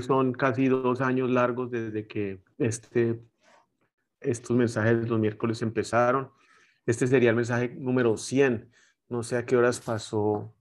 Son 0.00 0.32
casi 0.32 0.68
dos 0.68 1.00
años 1.00 1.30
largos 1.30 1.70
desde 1.70 2.06
que 2.06 2.40
este, 2.58 3.20
estos 4.20 4.56
mensajes 4.56 5.08
los 5.08 5.18
miércoles 5.18 5.62
empezaron. 5.62 6.30
Este 6.86 7.06
sería 7.06 7.30
el 7.30 7.36
mensaje 7.36 7.68
número 7.76 8.16
100. 8.16 8.70
No 9.08 9.22
sé 9.22 9.36
a 9.36 9.46
qué 9.46 9.56
horas 9.56 9.80
pasó 9.80 10.54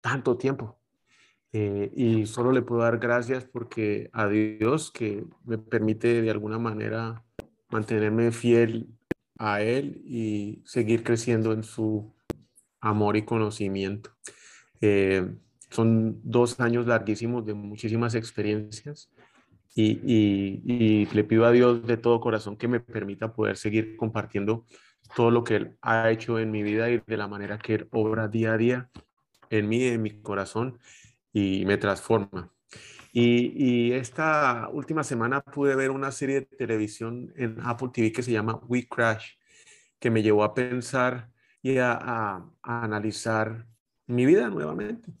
tanto 0.00 0.36
tiempo. 0.36 0.78
Eh, 1.52 1.90
y 1.94 2.26
solo 2.26 2.52
le 2.52 2.62
puedo 2.62 2.82
dar 2.82 2.98
gracias 2.98 3.44
porque 3.44 4.10
a 4.12 4.28
Dios 4.28 4.90
que 4.90 5.24
me 5.44 5.56
permite 5.56 6.20
de 6.20 6.30
alguna 6.30 6.58
manera 6.58 7.24
mantenerme 7.70 8.32
fiel 8.32 8.88
a 9.38 9.62
Él 9.62 10.02
y 10.04 10.62
seguir 10.66 11.02
creciendo 11.04 11.52
en 11.52 11.62
su 11.62 12.14
amor 12.80 13.16
y 13.16 13.24
conocimiento. 13.24 14.10
Eh, 14.80 15.34
son 15.70 16.20
dos 16.22 16.60
años 16.60 16.86
larguísimos 16.86 17.44
de 17.44 17.54
muchísimas 17.54 18.14
experiencias 18.14 19.10
y, 19.74 20.00
y, 20.04 21.06
le 21.06 21.24
pido 21.24 21.44
a 21.44 21.52
Dios 21.52 21.86
de 21.86 21.96
todo 21.96 22.20
corazón 22.20 22.56
que 22.56 22.68
me 22.68 22.80
permita 22.80 23.32
poder 23.32 23.56
seguir 23.56 23.96
compartiendo 23.96 24.64
todo 25.14 25.30
lo 25.30 25.44
que 25.44 25.56
Él 25.56 25.76
ha 25.82 26.10
hecho 26.10 26.38
en 26.38 26.50
mi 26.50 26.62
vida 26.62 26.90
y 26.90 27.00
de 27.06 27.16
la 27.16 27.28
manera 27.28 27.58
que 27.58 27.74
Él 27.74 27.88
obra 27.92 28.28
día 28.28 28.54
a 28.54 28.56
día 28.56 28.90
en 29.50 29.68
mí, 29.68 29.84
en 29.84 30.02
mi 30.02 30.20
corazón 30.20 30.78
y 31.32 31.64
me 31.64 31.76
transforma. 31.76 32.52
Y, 33.12 33.52
y, 33.56 33.92
esta 33.92 34.68
última 34.72 35.04
semana 35.04 35.40
pude 35.40 35.74
ver 35.74 35.90
una 35.90 36.12
serie 36.12 36.40
de 36.40 36.46
televisión 36.46 37.32
en 37.36 37.56
Apple 37.62 37.90
TV 37.92 38.12
que 38.12 38.22
se 38.22 38.32
llama 38.32 38.60
We 38.68 38.86
Crash, 38.88 39.32
que 39.98 40.10
me 40.10 40.22
llevó 40.22 40.44
a 40.44 40.54
pensar 40.54 41.30
y 41.62 41.78
a, 41.78 41.92
a, 41.92 42.50
a 42.62 42.84
analizar 42.84 43.66
mi 44.06 44.26
vida 44.26 44.50
nuevamente. 44.50 45.12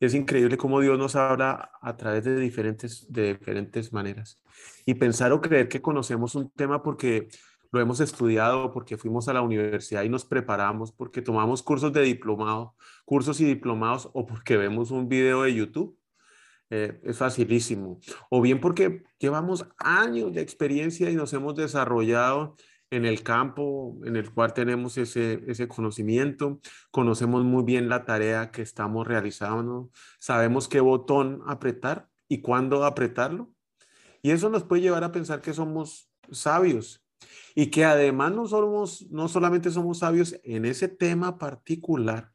Es 0.00 0.14
increíble 0.14 0.56
cómo 0.56 0.80
Dios 0.80 0.98
nos 0.98 1.16
habla 1.16 1.72
a 1.80 1.96
través 1.96 2.24
de 2.24 2.36
diferentes, 2.38 3.10
de 3.12 3.34
diferentes 3.34 3.92
maneras. 3.92 4.40
Y 4.86 4.94
pensar 4.94 5.32
o 5.32 5.40
creer 5.40 5.68
que 5.68 5.82
conocemos 5.82 6.34
un 6.36 6.50
tema 6.50 6.82
porque 6.82 7.28
lo 7.72 7.80
hemos 7.80 8.00
estudiado, 8.00 8.72
porque 8.72 8.96
fuimos 8.96 9.28
a 9.28 9.32
la 9.32 9.42
universidad 9.42 10.04
y 10.04 10.08
nos 10.08 10.24
preparamos, 10.24 10.92
porque 10.92 11.20
tomamos 11.20 11.62
cursos 11.62 11.92
de 11.92 12.02
diplomado, 12.02 12.74
cursos 13.04 13.40
y 13.40 13.44
diplomados, 13.44 14.08
o 14.14 14.24
porque 14.24 14.56
vemos 14.56 14.90
un 14.90 15.08
video 15.08 15.42
de 15.42 15.54
YouTube. 15.54 15.98
Eh, 16.70 17.00
es 17.02 17.16
facilísimo. 17.16 17.98
O 18.30 18.40
bien 18.42 18.60
porque 18.60 19.02
llevamos 19.18 19.66
años 19.78 20.32
de 20.32 20.42
experiencia 20.42 21.10
y 21.10 21.14
nos 21.14 21.32
hemos 21.32 21.54
desarrollado 21.56 22.56
en 22.90 23.04
el 23.04 23.22
campo 23.22 23.98
en 24.04 24.16
el 24.16 24.32
cual 24.32 24.54
tenemos 24.54 24.96
ese, 24.96 25.44
ese 25.46 25.68
conocimiento, 25.68 26.60
conocemos 26.90 27.44
muy 27.44 27.64
bien 27.64 27.88
la 27.88 28.04
tarea 28.04 28.50
que 28.50 28.62
estamos 28.62 29.06
realizando, 29.06 29.90
sabemos 30.18 30.68
qué 30.68 30.80
botón 30.80 31.42
apretar 31.46 32.08
y 32.28 32.40
cuándo 32.40 32.84
apretarlo. 32.84 33.52
Y 34.22 34.30
eso 34.30 34.50
nos 34.50 34.64
puede 34.64 34.82
llevar 34.82 35.04
a 35.04 35.12
pensar 35.12 35.40
que 35.40 35.54
somos 35.54 36.10
sabios 36.30 37.04
y 37.54 37.66
que 37.66 37.84
además 37.84 38.32
no, 38.32 38.46
somos, 38.46 39.06
no 39.10 39.28
solamente 39.28 39.70
somos 39.70 39.98
sabios 39.98 40.38
en 40.44 40.64
ese 40.64 40.88
tema 40.88 41.38
particular, 41.38 42.32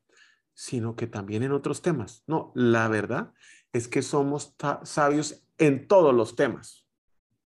sino 0.54 0.96
que 0.96 1.08
también 1.08 1.44
en 1.44 1.52
otros 1.52 1.82
temas. 1.82 2.24
No, 2.28 2.52
la 2.56 2.88
verdad 2.88 3.34
es 3.74 3.88
que 3.88 4.02
somos 4.02 4.56
sabios 4.84 5.44
en 5.58 5.88
todos 5.88 6.14
los 6.14 6.36
temas 6.36 6.83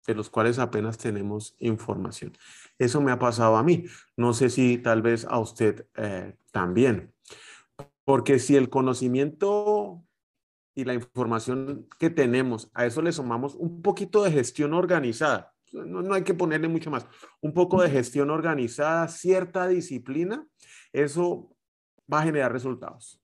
de 0.06 0.14
los 0.14 0.30
cuales 0.30 0.58
apenas 0.58 0.98
tenemos 0.98 1.56
información. 1.58 2.32
Eso 2.78 3.00
me 3.00 3.12
ha 3.12 3.18
pasado 3.18 3.56
a 3.56 3.62
mí. 3.62 3.84
No 4.16 4.32
sé 4.32 4.50
si 4.50 4.78
tal 4.78 5.02
vez 5.02 5.26
a 5.28 5.38
usted 5.38 5.86
eh, 5.96 6.36
también. 6.52 7.12
Porque 8.04 8.38
si 8.38 8.56
el 8.56 8.68
conocimiento 8.68 10.04
y 10.74 10.84
la 10.84 10.94
información 10.94 11.88
que 11.98 12.10
tenemos, 12.10 12.70
a 12.74 12.86
eso 12.86 13.02
le 13.02 13.12
sumamos 13.12 13.54
un 13.54 13.82
poquito 13.82 14.22
de 14.22 14.30
gestión 14.30 14.74
organizada. 14.74 15.54
No, 15.72 16.02
no 16.02 16.14
hay 16.14 16.22
que 16.22 16.34
ponerle 16.34 16.68
mucho 16.68 16.90
más. 16.90 17.06
Un 17.40 17.52
poco 17.52 17.82
de 17.82 17.90
gestión 17.90 18.30
organizada, 18.30 19.08
cierta 19.08 19.66
disciplina, 19.66 20.46
eso 20.92 21.56
va 22.12 22.20
a 22.20 22.24
generar 22.24 22.52
resultados. 22.52 23.20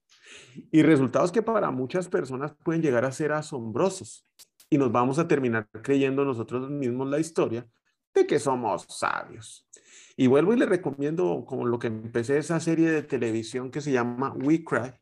Y 0.70 0.82
resultados 0.82 1.31
que 1.31 1.43
para 1.43 1.70
muchas 1.70 2.09
personas 2.09 2.54
pueden 2.64 2.82
llegar 2.82 3.04
a 3.04 3.12
ser 3.12 3.32
asombrosos. 3.32 4.26
Y 4.72 4.78
nos 4.78 4.90
vamos 4.90 5.18
a 5.18 5.28
terminar 5.28 5.68
creyendo 5.82 6.24
nosotros 6.24 6.70
mismos 6.70 7.06
la 7.10 7.20
historia 7.20 7.68
de 8.14 8.26
que 8.26 8.38
somos 8.38 8.86
sabios. 8.88 9.68
Y 10.16 10.28
vuelvo 10.28 10.54
y 10.54 10.56
le 10.56 10.64
recomiendo 10.64 11.44
como 11.46 11.66
lo 11.66 11.78
que 11.78 11.88
empecé 11.88 12.38
esa 12.38 12.58
serie 12.58 12.90
de 12.90 13.02
televisión 13.02 13.70
que 13.70 13.82
se 13.82 13.92
llama 13.92 14.32
We 14.32 14.64
Cry 14.64 14.94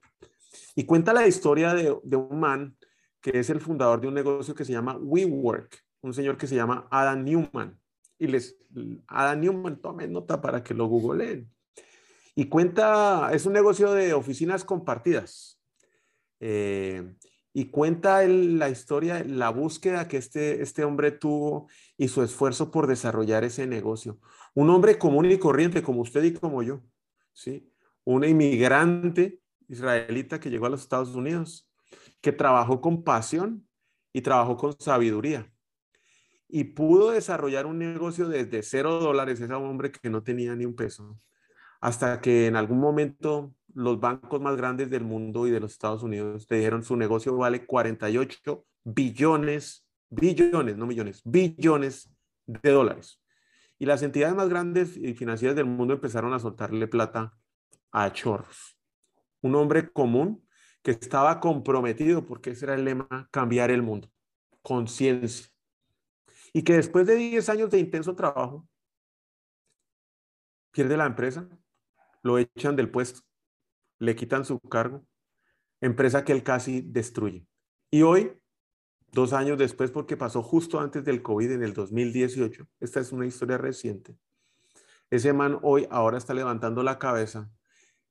y 0.74 0.86
cuenta 0.86 1.12
la 1.12 1.24
historia 1.24 1.72
de, 1.72 1.96
de 2.02 2.16
un 2.16 2.40
man 2.40 2.76
que 3.20 3.38
es 3.38 3.48
el 3.48 3.60
fundador 3.60 4.00
de 4.00 4.08
un 4.08 4.14
negocio 4.14 4.56
que 4.56 4.64
se 4.64 4.72
llama 4.72 4.96
WeWork, 4.96 5.84
un 6.00 6.14
señor 6.14 6.36
que 6.36 6.48
se 6.48 6.56
llama 6.56 6.88
Adam 6.90 7.22
Newman. 7.22 7.78
Y 8.18 8.26
les, 8.26 8.56
Adam 9.06 9.40
Newman, 9.40 9.80
tomen 9.80 10.12
nota 10.12 10.40
para 10.40 10.64
que 10.64 10.74
lo 10.74 10.86
googleen. 10.86 11.48
Y 12.34 12.46
cuenta, 12.46 13.30
es 13.32 13.46
un 13.46 13.52
negocio 13.52 13.92
de 13.92 14.14
oficinas 14.14 14.64
compartidas. 14.64 15.60
Eh, 16.40 17.14
y 17.52 17.66
cuenta 17.66 18.22
la 18.26 18.68
historia, 18.68 19.24
la 19.24 19.50
búsqueda 19.50 20.06
que 20.06 20.16
este, 20.16 20.62
este 20.62 20.84
hombre 20.84 21.10
tuvo 21.10 21.68
y 21.96 22.08
su 22.08 22.22
esfuerzo 22.22 22.70
por 22.70 22.86
desarrollar 22.86 23.44
ese 23.44 23.66
negocio. 23.66 24.20
Un 24.54 24.70
hombre 24.70 24.98
común 24.98 25.30
y 25.30 25.38
corriente 25.38 25.82
como 25.82 26.02
usted 26.02 26.22
y 26.22 26.32
como 26.32 26.62
yo, 26.62 26.80
¿sí? 27.32 27.72
Un 28.04 28.24
inmigrante 28.24 29.40
israelita 29.68 30.38
que 30.38 30.50
llegó 30.50 30.66
a 30.66 30.70
los 30.70 30.82
Estados 30.82 31.14
Unidos, 31.14 31.68
que 32.20 32.32
trabajó 32.32 32.80
con 32.80 33.02
pasión 33.02 33.66
y 34.12 34.20
trabajó 34.20 34.56
con 34.56 34.78
sabiduría. 34.78 35.52
Y 36.48 36.64
pudo 36.64 37.10
desarrollar 37.12 37.66
un 37.66 37.78
negocio 37.78 38.28
desde 38.28 38.62
cero 38.62 38.98
dólares, 39.00 39.40
ese 39.40 39.52
hombre 39.52 39.92
que 39.92 40.10
no 40.10 40.22
tenía 40.22 40.54
ni 40.56 40.64
un 40.64 40.74
peso, 40.74 41.18
hasta 41.80 42.20
que 42.20 42.46
en 42.46 42.56
algún 42.56 42.78
momento 42.78 43.54
los 43.74 44.00
bancos 44.00 44.40
más 44.40 44.56
grandes 44.56 44.90
del 44.90 45.04
mundo 45.04 45.46
y 45.46 45.50
de 45.50 45.60
los 45.60 45.72
Estados 45.72 46.02
Unidos 46.02 46.46
te 46.46 46.56
dijeron 46.56 46.82
su 46.82 46.96
negocio 46.96 47.36
vale 47.36 47.66
48 47.66 48.64
billones, 48.84 49.86
billones, 50.08 50.76
no 50.76 50.86
millones, 50.86 51.22
billones 51.24 52.10
de 52.46 52.70
dólares. 52.70 53.20
Y 53.78 53.86
las 53.86 54.02
entidades 54.02 54.34
más 54.34 54.48
grandes 54.48 54.96
y 54.96 55.14
financieras 55.14 55.56
del 55.56 55.66
mundo 55.66 55.94
empezaron 55.94 56.32
a 56.34 56.38
soltarle 56.38 56.86
plata 56.86 57.34
a 57.92 58.12
chorros. 58.12 58.78
Un 59.40 59.54
hombre 59.54 59.90
común 59.90 60.46
que 60.82 60.90
estaba 60.90 61.40
comprometido, 61.40 62.26
porque 62.26 62.50
ese 62.50 62.66
era 62.66 62.74
el 62.74 62.84
lema, 62.84 63.28
cambiar 63.30 63.70
el 63.70 63.82
mundo, 63.82 64.10
conciencia. 64.62 65.46
Y 66.52 66.62
que 66.62 66.74
después 66.74 67.06
de 67.06 67.16
10 67.16 67.48
años 67.48 67.70
de 67.70 67.78
intenso 67.78 68.14
trabajo, 68.14 68.68
pierde 70.72 70.96
la 70.96 71.06
empresa, 71.06 71.48
lo 72.22 72.38
echan 72.38 72.76
del 72.76 72.90
puesto 72.90 73.20
le 74.00 74.16
quitan 74.16 74.44
su 74.44 74.58
cargo, 74.58 75.06
empresa 75.80 76.24
que 76.24 76.32
él 76.32 76.42
casi 76.42 76.80
destruye. 76.80 77.46
Y 77.90 78.02
hoy, 78.02 78.32
dos 79.12 79.32
años 79.32 79.58
después, 79.58 79.92
porque 79.92 80.16
pasó 80.16 80.42
justo 80.42 80.80
antes 80.80 81.04
del 81.04 81.22
COVID 81.22 81.52
en 81.52 81.62
el 81.62 81.72
2018, 81.72 82.66
esta 82.80 82.98
es 82.98 83.12
una 83.12 83.26
historia 83.26 83.58
reciente, 83.58 84.16
ese 85.10 85.32
man 85.32 85.58
hoy 85.62 85.86
ahora 85.90 86.18
está 86.18 86.34
levantando 86.34 86.82
la 86.82 86.98
cabeza 86.98 87.50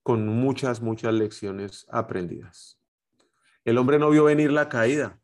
con 0.03 0.27
muchas, 0.27 0.81
muchas 0.81 1.13
lecciones 1.13 1.86
aprendidas. 1.89 2.80
El 3.63 3.77
hombre 3.77 4.00
no 4.00 4.09
vio 4.09 4.25
venir 4.25 4.51
la 4.51 4.68
caída 4.68 5.19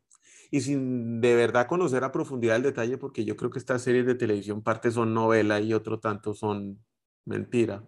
y 0.50 0.60
sin 0.60 1.20
de 1.20 1.34
verdad 1.34 1.66
conocer 1.66 2.04
a 2.04 2.12
profundidad 2.12 2.56
el 2.56 2.62
detalle, 2.62 2.96
porque 2.96 3.24
yo 3.24 3.36
creo 3.36 3.50
que 3.50 3.58
estas 3.58 3.82
series 3.82 4.06
de 4.06 4.14
televisión 4.14 4.62
parte 4.62 4.90
son 4.90 5.12
novela 5.12 5.60
y 5.60 5.74
otro 5.74 6.00
tanto 6.00 6.32
son 6.34 6.82
mentira 7.24 7.84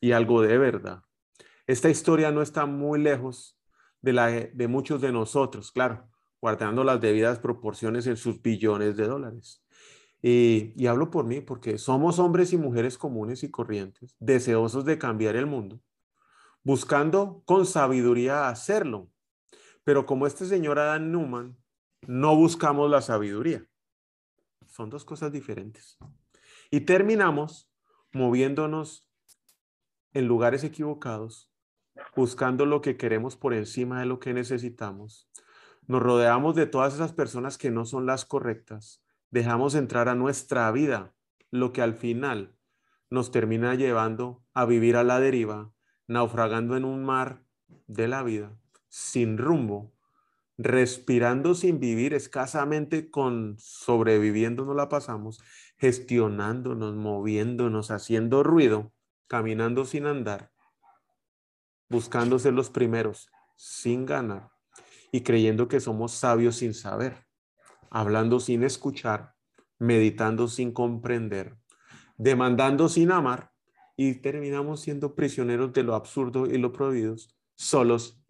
y 0.00 0.12
algo 0.12 0.42
de 0.42 0.58
verdad. 0.58 1.03
Esta 1.66 1.88
historia 1.88 2.30
no 2.30 2.42
está 2.42 2.66
muy 2.66 3.00
lejos 3.00 3.58
de 4.02 4.12
la 4.12 4.26
de 4.28 4.68
muchos 4.68 5.00
de 5.00 5.12
nosotros, 5.12 5.72
claro, 5.72 6.08
guardando 6.40 6.84
las 6.84 7.00
debidas 7.00 7.38
proporciones 7.38 8.06
en 8.06 8.16
sus 8.16 8.42
billones 8.42 8.96
de 8.96 9.06
dólares. 9.06 9.64
Y, 10.20 10.72
y, 10.76 10.86
hablo 10.86 11.10
por 11.10 11.26
mí 11.26 11.40
porque 11.40 11.76
somos 11.76 12.18
hombres 12.18 12.52
y 12.52 12.56
mujeres 12.56 12.96
comunes 12.96 13.42
y 13.42 13.50
corrientes, 13.50 14.16
deseosos 14.18 14.84
de 14.86 14.98
cambiar 14.98 15.36
el 15.36 15.46
mundo, 15.46 15.80
buscando 16.62 17.42
con 17.44 17.66
sabiduría 17.66 18.48
hacerlo, 18.48 19.10
Pero 19.84 20.06
como 20.06 20.26
este 20.26 20.46
señor 20.46 20.78
Adam 20.78 21.10
Newman, 21.12 21.58
no 22.06 22.36
buscamos 22.36 22.90
la 22.90 23.02
sabiduría. 23.02 23.66
Son 24.66 24.88
dos 24.90 25.04
cosas 25.04 25.30
diferentes. 25.30 25.98
Y 26.70 26.80
terminamos 26.80 27.70
moviéndonos 28.12 29.10
en 30.12 30.26
lugares 30.26 30.64
equivocados, 30.64 31.53
buscando 32.16 32.66
lo 32.66 32.80
que 32.80 32.96
queremos 32.96 33.36
por 33.36 33.54
encima 33.54 34.00
de 34.00 34.06
lo 34.06 34.20
que 34.20 34.34
necesitamos. 34.34 35.28
Nos 35.86 36.02
rodeamos 36.02 36.54
de 36.54 36.66
todas 36.66 36.94
esas 36.94 37.12
personas 37.12 37.58
que 37.58 37.70
no 37.70 37.84
son 37.84 38.06
las 38.06 38.24
correctas. 38.24 39.02
Dejamos 39.30 39.74
entrar 39.74 40.08
a 40.08 40.14
nuestra 40.14 40.70
vida 40.70 41.14
lo 41.50 41.72
que 41.72 41.82
al 41.82 41.94
final 41.94 42.56
nos 43.10 43.30
termina 43.30 43.74
llevando 43.74 44.42
a 44.54 44.64
vivir 44.64 44.96
a 44.96 45.04
la 45.04 45.20
deriva, 45.20 45.72
naufragando 46.06 46.76
en 46.76 46.84
un 46.84 47.04
mar 47.04 47.44
de 47.86 48.08
la 48.08 48.22
vida, 48.22 48.56
sin 48.88 49.38
rumbo, 49.38 49.92
respirando 50.56 51.54
sin 51.54 51.80
vivir, 51.80 52.14
escasamente 52.14 53.10
con 53.10 53.56
sobreviviendo 53.58 54.64
no 54.64 54.74
la 54.74 54.88
pasamos, 54.88 55.42
gestionándonos, 55.76 56.94
moviéndonos, 56.94 57.90
haciendo 57.90 58.42
ruido, 58.42 58.92
caminando 59.26 59.84
sin 59.84 60.06
andar, 60.06 60.53
buscando 61.94 62.40
ser 62.40 62.54
los 62.54 62.70
primeros, 62.70 63.30
sin 63.56 64.04
ganar, 64.04 64.50
y 65.12 65.20
creyendo 65.20 65.68
que 65.68 65.78
somos 65.78 66.10
sabios 66.10 66.56
sin 66.56 66.74
saber, 66.74 67.24
hablando 67.88 68.40
sin 68.40 68.64
escuchar, 68.64 69.34
meditando 69.78 70.48
sin 70.48 70.72
comprender, 70.72 71.56
demandando 72.16 72.88
sin 72.88 73.12
amar, 73.12 73.52
y 73.96 74.14
terminamos 74.14 74.80
siendo 74.80 75.14
prisioneros 75.14 75.72
de 75.72 75.84
lo 75.84 75.94
absurdo 75.94 76.46
y 76.46 76.58
lo 76.58 76.72
prohibidos, 76.72 77.32
solos 77.54 78.20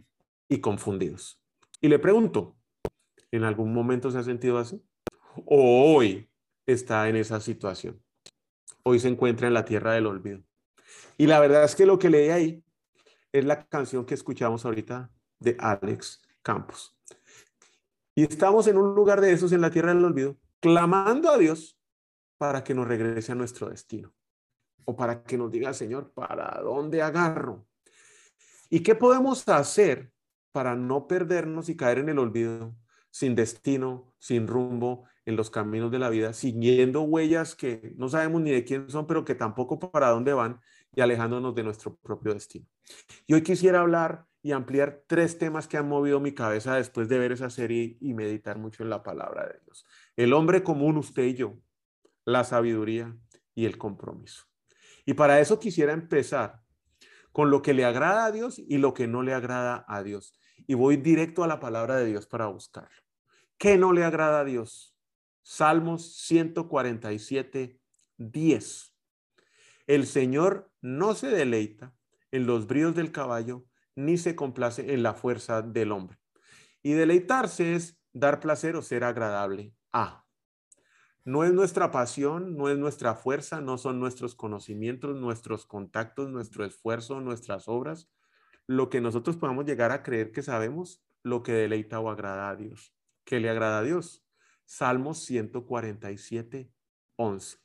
y 0.46 0.60
confundidos. 0.60 1.42
Y 1.80 1.88
le 1.88 1.98
pregunto, 1.98 2.58
¿en 3.30 3.44
algún 3.44 3.72
momento 3.72 4.10
se 4.10 4.18
ha 4.18 4.22
sentido 4.22 4.58
así? 4.58 4.84
¿O 5.46 5.94
hoy 5.94 6.30
está 6.66 7.08
en 7.08 7.16
esa 7.16 7.40
situación? 7.40 8.02
Hoy 8.82 8.98
se 8.98 9.08
encuentra 9.08 9.48
en 9.48 9.54
la 9.54 9.64
tierra 9.64 9.94
del 9.94 10.04
olvido. 10.04 10.42
Y 11.16 11.28
la 11.28 11.40
verdad 11.40 11.64
es 11.64 11.74
que 11.74 11.86
lo 11.86 11.98
que 11.98 12.10
leí 12.10 12.28
ahí 12.28 12.63
es 13.34 13.44
la 13.44 13.66
canción 13.66 14.06
que 14.06 14.14
escuchamos 14.14 14.64
ahorita 14.64 15.10
de 15.40 15.56
Alex 15.58 16.22
Campos. 16.40 16.96
Y 18.14 18.22
estamos 18.22 18.68
en 18.68 18.76
un 18.76 18.94
lugar 18.94 19.20
de 19.20 19.32
esos 19.32 19.50
en 19.50 19.60
la 19.60 19.70
tierra 19.70 19.92
del 19.92 20.04
olvido, 20.04 20.36
clamando 20.60 21.28
a 21.28 21.36
Dios 21.36 21.76
para 22.38 22.62
que 22.62 22.74
nos 22.74 22.86
regrese 22.86 23.32
a 23.32 23.34
nuestro 23.34 23.68
destino 23.68 24.14
o 24.84 24.94
para 24.94 25.24
que 25.24 25.36
nos 25.36 25.50
diga, 25.50 25.74
Señor, 25.74 26.12
¿para 26.12 26.60
dónde 26.62 27.02
agarro? 27.02 27.66
¿Y 28.70 28.84
qué 28.84 28.94
podemos 28.94 29.48
hacer 29.48 30.12
para 30.52 30.76
no 30.76 31.08
perdernos 31.08 31.68
y 31.68 31.76
caer 31.76 31.98
en 31.98 32.10
el 32.10 32.20
olvido, 32.20 32.76
sin 33.10 33.34
destino, 33.34 34.14
sin 34.20 34.46
rumbo 34.46 35.08
en 35.24 35.34
los 35.34 35.50
caminos 35.50 35.90
de 35.90 35.98
la 35.98 36.08
vida, 36.08 36.34
siguiendo 36.34 37.02
huellas 37.02 37.56
que 37.56 37.94
no 37.96 38.08
sabemos 38.08 38.42
ni 38.42 38.52
de 38.52 38.62
quién 38.62 38.88
son, 38.88 39.08
pero 39.08 39.24
que 39.24 39.34
tampoco 39.34 39.80
para 39.80 40.10
dónde 40.10 40.34
van 40.34 40.60
y 40.94 41.00
alejándonos 41.00 41.52
de 41.56 41.64
nuestro 41.64 41.96
propio 41.96 42.32
destino? 42.32 42.68
Y 43.26 43.34
hoy 43.34 43.42
quisiera 43.42 43.80
hablar 43.80 44.26
y 44.42 44.52
ampliar 44.52 45.04
tres 45.06 45.38
temas 45.38 45.66
que 45.66 45.78
han 45.78 45.88
movido 45.88 46.20
mi 46.20 46.34
cabeza 46.34 46.76
después 46.76 47.08
de 47.08 47.18
ver 47.18 47.32
esa 47.32 47.48
serie 47.48 47.96
y 48.00 48.12
meditar 48.12 48.58
mucho 48.58 48.82
en 48.82 48.90
la 48.90 49.02
palabra 49.02 49.46
de 49.46 49.58
Dios. 49.64 49.86
El 50.16 50.34
hombre 50.34 50.62
común, 50.62 50.98
usted 50.98 51.22
y 51.24 51.34
yo, 51.34 51.58
la 52.26 52.44
sabiduría 52.44 53.16
y 53.54 53.64
el 53.64 53.78
compromiso. 53.78 54.44
Y 55.06 55.14
para 55.14 55.40
eso 55.40 55.58
quisiera 55.58 55.92
empezar 55.92 56.62
con 57.32 57.50
lo 57.50 57.62
que 57.62 57.74
le 57.74 57.84
agrada 57.84 58.26
a 58.26 58.32
Dios 58.32 58.58
y 58.58 58.78
lo 58.78 58.94
que 58.94 59.06
no 59.06 59.22
le 59.22 59.34
agrada 59.34 59.84
a 59.88 60.02
Dios. 60.02 60.38
Y 60.66 60.74
voy 60.74 60.98
directo 60.98 61.42
a 61.42 61.48
la 61.48 61.58
palabra 61.58 61.96
de 61.96 62.06
Dios 62.06 62.26
para 62.26 62.46
buscarlo. 62.46 63.02
¿Qué 63.58 63.78
no 63.78 63.92
le 63.92 64.04
agrada 64.04 64.40
a 64.40 64.44
Dios? 64.44 64.96
Salmos 65.42 66.16
147, 66.16 67.80
10. 68.18 68.94
El 69.86 70.06
Señor 70.06 70.70
no 70.80 71.14
se 71.14 71.28
deleita 71.28 71.94
en 72.34 72.48
los 72.48 72.66
bríos 72.66 72.96
del 72.96 73.12
caballo, 73.12 73.64
ni 73.94 74.18
se 74.18 74.34
complace 74.34 74.92
en 74.92 75.04
la 75.04 75.14
fuerza 75.14 75.62
del 75.62 75.92
hombre. 75.92 76.18
Y 76.82 76.94
deleitarse 76.94 77.76
es 77.76 77.96
dar 78.12 78.40
placer 78.40 78.74
o 78.74 78.82
ser 78.82 79.04
agradable 79.04 79.72
a. 79.92 80.24
No 81.24 81.44
es 81.44 81.52
nuestra 81.52 81.92
pasión, 81.92 82.56
no 82.56 82.68
es 82.68 82.76
nuestra 82.76 83.14
fuerza, 83.14 83.60
no 83.60 83.78
son 83.78 84.00
nuestros 84.00 84.34
conocimientos, 84.34 85.14
nuestros 85.16 85.64
contactos, 85.64 86.28
nuestro 86.28 86.64
esfuerzo, 86.64 87.20
nuestras 87.20 87.68
obras, 87.68 88.10
lo 88.66 88.90
que 88.90 89.00
nosotros 89.00 89.36
podamos 89.36 89.64
llegar 89.64 89.92
a 89.92 90.02
creer 90.02 90.32
que 90.32 90.42
sabemos, 90.42 91.04
lo 91.22 91.44
que 91.44 91.52
deleita 91.52 92.00
o 92.00 92.10
agrada 92.10 92.50
a 92.50 92.56
Dios. 92.56 92.92
¿Qué 93.24 93.38
le 93.38 93.48
agrada 93.48 93.78
a 93.78 93.82
Dios? 93.84 94.26
Salmos 94.64 95.24
147, 95.24 96.68
11. 97.14 97.58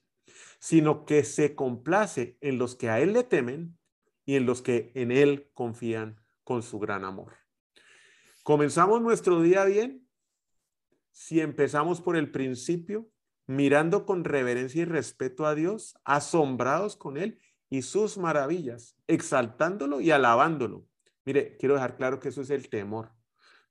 Sino 0.60 1.06
que 1.06 1.24
se 1.24 1.56
complace 1.56 2.38
en 2.40 2.60
los 2.60 2.76
que 2.76 2.92
a 2.92 3.00
Él 3.00 3.14
le 3.14 3.24
temen 3.24 3.79
y 4.30 4.36
en 4.36 4.46
los 4.46 4.62
que 4.62 4.92
en 4.94 5.12
Él 5.12 5.50
confían 5.56 6.22
con 6.44 6.62
su 6.62 6.78
gran 6.78 7.04
amor. 7.04 7.34
Comenzamos 8.44 9.02
nuestro 9.02 9.42
día 9.42 9.66
bien 9.66 10.08
si 11.10 11.40
empezamos 11.40 12.00
por 12.00 12.16
el 12.16 12.30
principio 12.30 13.10
mirando 13.48 14.06
con 14.06 14.24
reverencia 14.24 14.84
y 14.84 14.86
respeto 14.86 15.48
a 15.48 15.56
Dios, 15.56 15.96
asombrados 16.04 16.96
con 16.96 17.18
Él 17.18 17.40
y 17.72 17.82
sus 17.82 18.20
maravillas, 18.20 18.96
exaltándolo 19.08 20.00
y 20.00 20.12
alabándolo. 20.12 20.86
Mire, 21.26 21.58
quiero 21.58 21.74
dejar 21.74 21.98
claro 21.98 22.20
que 22.20 22.30
eso 22.30 22.44
es 22.44 22.52
el 22.52 22.70
temor. 22.70 23.12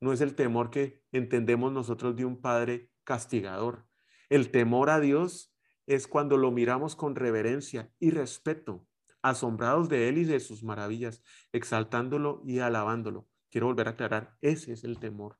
No 0.00 0.12
es 0.12 0.20
el 0.20 0.34
temor 0.34 0.70
que 0.70 1.04
entendemos 1.12 1.70
nosotros 1.70 2.16
de 2.16 2.24
un 2.24 2.40
Padre 2.40 2.90
castigador. 3.04 3.86
El 4.28 4.50
temor 4.50 4.90
a 4.90 4.98
Dios 4.98 5.54
es 5.86 6.08
cuando 6.08 6.36
lo 6.36 6.50
miramos 6.50 6.96
con 6.96 7.14
reverencia 7.14 7.92
y 8.00 8.10
respeto, 8.10 8.87
asombrados 9.22 9.88
de 9.88 10.08
Él 10.08 10.18
y 10.18 10.24
de 10.24 10.40
sus 10.40 10.62
maravillas, 10.62 11.22
exaltándolo 11.52 12.42
y 12.44 12.60
alabándolo. 12.60 13.28
Quiero 13.50 13.66
volver 13.66 13.88
a 13.88 13.92
aclarar, 13.92 14.36
ese 14.40 14.72
es 14.72 14.84
el 14.84 14.98
temor 14.98 15.38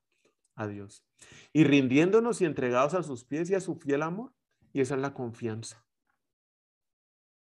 a 0.54 0.66
Dios. 0.66 1.06
Y 1.52 1.64
rindiéndonos 1.64 2.40
y 2.40 2.44
entregados 2.44 2.94
a 2.94 3.02
sus 3.02 3.24
pies 3.24 3.50
y 3.50 3.54
a 3.54 3.60
su 3.60 3.76
fiel 3.76 4.02
amor. 4.02 4.32
Y 4.72 4.80
esa 4.80 4.94
es 4.94 5.00
la 5.00 5.14
confianza. 5.14 5.84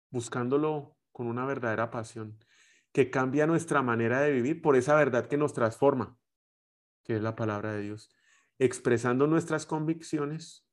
Buscándolo 0.10 0.98
con 1.12 1.28
una 1.28 1.46
verdadera 1.46 1.92
pasión 1.92 2.40
que 2.92 3.10
cambia 3.10 3.48
nuestra 3.48 3.82
manera 3.82 4.22
de 4.22 4.32
vivir 4.32 4.62
por 4.62 4.76
esa 4.76 4.96
verdad 4.96 5.28
que 5.28 5.38
nos 5.38 5.54
transforma, 5.54 6.18
que 7.04 7.16
es 7.16 7.22
la 7.22 7.36
palabra 7.36 7.74
de 7.74 7.82
Dios. 7.82 8.12
Expresando 8.60 9.28
nuestras 9.28 9.66
convicciones 9.66 10.68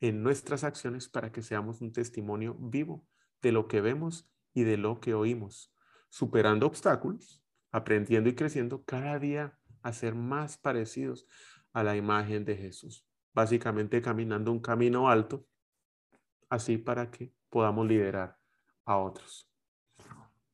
en 0.00 0.22
nuestras 0.22 0.64
acciones 0.64 1.08
para 1.08 1.32
que 1.32 1.42
seamos 1.42 1.80
un 1.80 1.92
testimonio 1.92 2.54
vivo 2.54 3.06
de 3.42 3.52
lo 3.52 3.68
que 3.68 3.80
vemos 3.80 4.30
y 4.56 4.64
de 4.64 4.78
lo 4.78 5.00
que 5.00 5.12
oímos, 5.12 5.70
superando 6.08 6.66
obstáculos, 6.66 7.44
aprendiendo 7.70 8.30
y 8.30 8.34
creciendo 8.34 8.82
cada 8.84 9.18
día 9.18 9.58
a 9.82 9.92
ser 9.92 10.14
más 10.14 10.56
parecidos 10.56 11.26
a 11.74 11.84
la 11.84 11.94
imagen 11.94 12.46
de 12.46 12.56
Jesús. 12.56 13.06
Básicamente 13.34 14.00
caminando 14.00 14.50
un 14.50 14.60
camino 14.60 15.10
alto, 15.10 15.46
así 16.48 16.78
para 16.78 17.10
que 17.10 17.34
podamos 17.50 17.86
liderar 17.86 18.38
a 18.86 18.96
otros. 18.96 19.52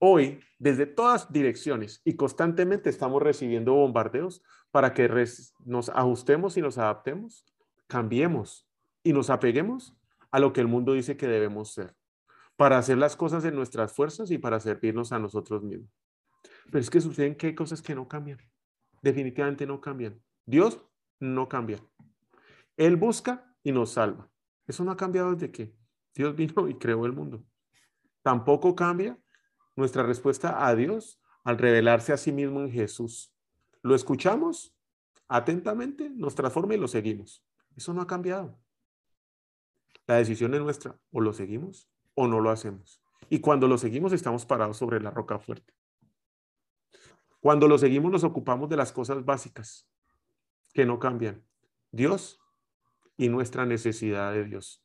Hoy, 0.00 0.40
desde 0.58 0.86
todas 0.86 1.32
direcciones 1.32 2.02
y 2.04 2.16
constantemente 2.16 2.90
estamos 2.90 3.22
recibiendo 3.22 3.74
bombardeos 3.74 4.42
para 4.72 4.94
que 4.94 5.08
nos 5.64 5.90
ajustemos 5.90 6.56
y 6.56 6.60
nos 6.60 6.76
adaptemos, 6.76 7.46
cambiemos 7.86 8.68
y 9.04 9.12
nos 9.12 9.30
apeguemos 9.30 9.96
a 10.32 10.40
lo 10.40 10.52
que 10.52 10.60
el 10.60 10.66
mundo 10.66 10.94
dice 10.94 11.16
que 11.16 11.28
debemos 11.28 11.72
ser, 11.72 11.94
para 12.62 12.78
hacer 12.78 12.96
las 12.96 13.16
cosas 13.16 13.44
en 13.44 13.56
nuestras 13.56 13.92
fuerzas 13.92 14.30
y 14.30 14.38
para 14.38 14.60
servirnos 14.60 15.10
a 15.10 15.18
nosotros 15.18 15.64
mismos. 15.64 15.90
Pero 16.66 16.78
es 16.78 16.90
que 16.90 17.00
suceden 17.00 17.34
que 17.34 17.48
hay 17.48 17.56
cosas 17.56 17.82
que 17.82 17.92
no 17.92 18.06
cambian 18.06 18.38
definitivamente 19.02 19.66
no 19.66 19.80
cambian. 19.80 20.22
Dios 20.46 20.80
no 21.18 21.48
cambia. 21.48 21.84
Él 22.76 22.94
busca 22.94 23.52
y 23.64 23.72
nos 23.72 23.94
salva. 23.94 24.30
Eso 24.68 24.84
no 24.84 24.92
ha 24.92 24.96
cambiado 24.96 25.34
desde 25.34 25.50
que 25.50 25.74
Dios 26.14 26.36
vino 26.36 26.68
y 26.68 26.78
creó 26.78 27.04
el 27.04 27.12
mundo. 27.12 27.44
Tampoco 28.22 28.76
cambia 28.76 29.18
nuestra 29.74 30.04
respuesta 30.04 30.64
a 30.64 30.76
Dios 30.76 31.20
al 31.42 31.58
revelarse 31.58 32.12
a 32.12 32.16
sí 32.16 32.30
mismo 32.30 32.60
en 32.60 32.70
Jesús. 32.70 33.34
Lo 33.82 33.96
escuchamos 33.96 34.78
atentamente, 35.26 36.10
nos 36.10 36.36
transforma 36.36 36.76
y 36.76 36.78
lo 36.78 36.86
seguimos. 36.86 37.44
Eso 37.74 37.92
no 37.92 38.02
ha 38.02 38.06
cambiado. 38.06 38.56
La 40.06 40.18
decisión 40.18 40.54
es 40.54 40.60
nuestra, 40.60 40.96
o 41.10 41.20
lo 41.20 41.32
seguimos 41.32 41.88
o 42.14 42.26
no 42.26 42.40
lo 42.40 42.50
hacemos. 42.50 43.00
Y 43.28 43.40
cuando 43.40 43.68
lo 43.68 43.78
seguimos 43.78 44.12
estamos 44.12 44.46
parados 44.46 44.76
sobre 44.76 45.00
la 45.00 45.10
roca 45.10 45.38
fuerte. 45.38 45.74
Cuando 47.40 47.66
lo 47.66 47.78
seguimos 47.78 48.12
nos 48.12 48.24
ocupamos 48.24 48.68
de 48.68 48.76
las 48.76 48.92
cosas 48.92 49.24
básicas 49.24 49.88
que 50.72 50.86
no 50.86 50.98
cambian. 50.98 51.44
Dios 51.90 52.40
y 53.16 53.28
nuestra 53.28 53.66
necesidad 53.66 54.32
de 54.32 54.44
Dios. 54.44 54.84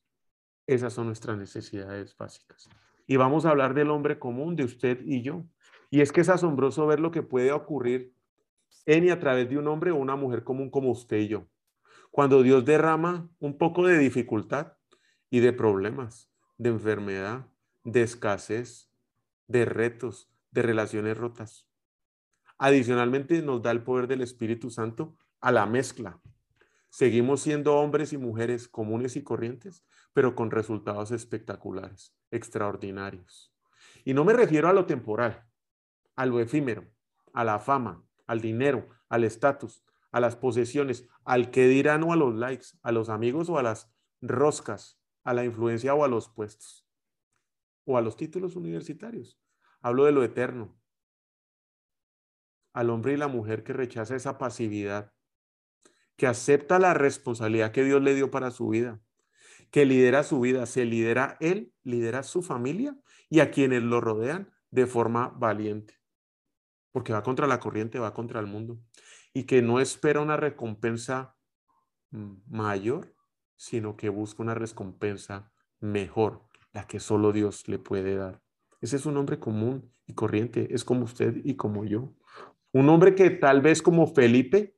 Esas 0.65 0.93
son 0.93 1.07
nuestras 1.07 1.37
necesidades 1.37 2.15
básicas. 2.17 2.69
Y 3.05 3.15
vamos 3.15 3.45
a 3.45 3.51
hablar 3.51 3.73
del 3.73 3.89
hombre 3.89 4.19
común, 4.19 4.55
de 4.55 4.65
usted 4.65 4.99
y 5.05 5.21
yo. 5.21 5.45
Y 5.89 6.01
es 6.01 6.11
que 6.11 6.21
es 6.21 6.29
asombroso 6.29 6.85
ver 6.87 6.99
lo 6.99 7.11
que 7.11 7.23
puede 7.23 7.51
ocurrir 7.51 8.13
en 8.85 9.05
y 9.05 9.09
a 9.09 9.19
través 9.19 9.49
de 9.49 9.57
un 9.57 9.67
hombre 9.67 9.91
o 9.91 9.95
una 9.95 10.15
mujer 10.15 10.43
común 10.43 10.69
como 10.69 10.89
usted 10.91 11.17
y 11.17 11.27
yo. 11.29 11.47
Cuando 12.11 12.41
Dios 12.43 12.65
derrama 12.65 13.29
un 13.39 13.57
poco 13.57 13.85
de 13.85 13.97
dificultad 13.97 14.73
y 15.29 15.39
de 15.39 15.53
problemas, 15.53 16.31
de 16.57 16.69
enfermedad, 16.69 17.47
de 17.83 18.03
escasez, 18.03 18.91
de 19.47 19.65
retos, 19.65 20.29
de 20.51 20.61
relaciones 20.61 21.17
rotas. 21.17 21.67
Adicionalmente 22.57 23.41
nos 23.41 23.61
da 23.61 23.71
el 23.71 23.83
poder 23.83 24.07
del 24.07 24.21
Espíritu 24.21 24.69
Santo 24.69 25.15
a 25.39 25.51
la 25.51 25.65
mezcla. 25.65 26.19
Seguimos 26.89 27.41
siendo 27.41 27.75
hombres 27.75 28.13
y 28.13 28.17
mujeres 28.17 28.67
comunes 28.67 29.15
y 29.15 29.23
corrientes, 29.23 29.85
pero 30.13 30.35
con 30.35 30.49
resultados 30.49 31.11
espectaculares, 31.11 32.15
extraordinarios. 32.31 33.53
Y 34.03 34.13
no 34.13 34.25
me 34.25 34.33
refiero 34.33 34.67
a 34.67 34.73
lo 34.73 34.85
temporal, 34.85 35.45
a 36.15 36.25
lo 36.25 36.39
efímero, 36.39 36.87
a 37.33 37.43
la 37.43 37.59
fama, 37.59 38.03
al 38.25 38.41
dinero, 38.41 38.89
al 39.09 39.23
estatus, 39.23 39.83
a 40.11 40.19
las 40.19 40.35
posesiones, 40.35 41.07
al 41.23 41.51
que 41.51 41.67
dirán 41.67 42.03
o 42.03 42.13
a 42.13 42.15
los 42.15 42.33
likes, 42.33 42.67
a 42.81 42.91
los 42.91 43.09
amigos 43.09 43.49
o 43.49 43.59
a 43.59 43.63
las 43.63 43.93
roscas, 44.21 44.99
a 45.27 45.33
la 45.33 45.43
influencia 45.43 45.93
o 45.93 46.05
a 46.05 46.07
los 46.07 46.29
puestos, 46.29 46.87
o 47.83 47.97
a 47.97 48.01
los 48.01 48.15
títulos 48.15 48.55
universitarios. 48.55 49.37
Hablo 49.81 50.05
de 50.05 50.13
lo 50.13 50.23
eterno, 50.23 50.79
al 52.71 52.89
hombre 52.89 53.11
y 53.11 53.17
la 53.17 53.27
mujer 53.27 53.65
que 53.65 53.73
rechaza 53.73 54.15
esa 54.15 54.37
pasividad, 54.37 55.11
que 56.15 56.27
acepta 56.27 56.79
la 56.79 56.93
responsabilidad 56.93 57.73
que 57.73 57.83
Dios 57.83 58.01
le 58.01 58.15
dio 58.15 58.31
para 58.31 58.51
su 58.51 58.69
vida, 58.69 59.01
que 59.69 59.85
lidera 59.85 60.23
su 60.23 60.39
vida, 60.39 60.65
se 60.65 60.85
lidera 60.85 61.35
él, 61.41 61.73
lidera 61.83 62.23
su 62.23 62.41
familia 62.41 62.97
y 63.29 63.41
a 63.41 63.51
quienes 63.51 63.83
lo 63.83 63.99
rodean 63.99 64.53
de 64.71 64.87
forma 64.87 65.27
valiente. 65.35 65.99
Porque 66.93 67.11
va 67.11 67.21
contra 67.21 67.47
la 67.47 67.59
corriente, 67.59 67.99
va 67.99 68.13
contra 68.13 68.39
el 68.39 68.47
mundo, 68.47 68.79
y 69.33 69.43
que 69.43 69.61
no 69.61 69.81
espera 69.81 70.21
una 70.21 70.37
recompensa 70.37 71.35
mm, 72.11 72.35
mayor, 72.47 73.16
sino 73.57 73.97
que 73.97 74.09
busca 74.09 74.43
una 74.43 74.53
recompensa 74.53 75.51
mejor, 75.79 76.43
la 76.71 76.87
que 76.87 76.99
solo 76.99 77.33
Dios 77.33 77.67
le 77.67 77.79
puede 77.79 78.15
dar. 78.15 78.41
Ese 78.79 78.95
es 78.95 79.05
un 79.05 79.17
hombre 79.17 79.39
común 79.39 79.91
y 80.05 80.13
corriente, 80.13 80.73
es 80.73 80.85
como 80.85 81.03
usted 81.03 81.41
y 81.43 81.55
como 81.55 81.83
yo. 81.83 82.13
Un 82.71 82.89
hombre 82.89 83.15
que 83.15 83.29
tal 83.31 83.61
vez 83.61 83.81
como 83.81 84.07
Felipe, 84.07 84.77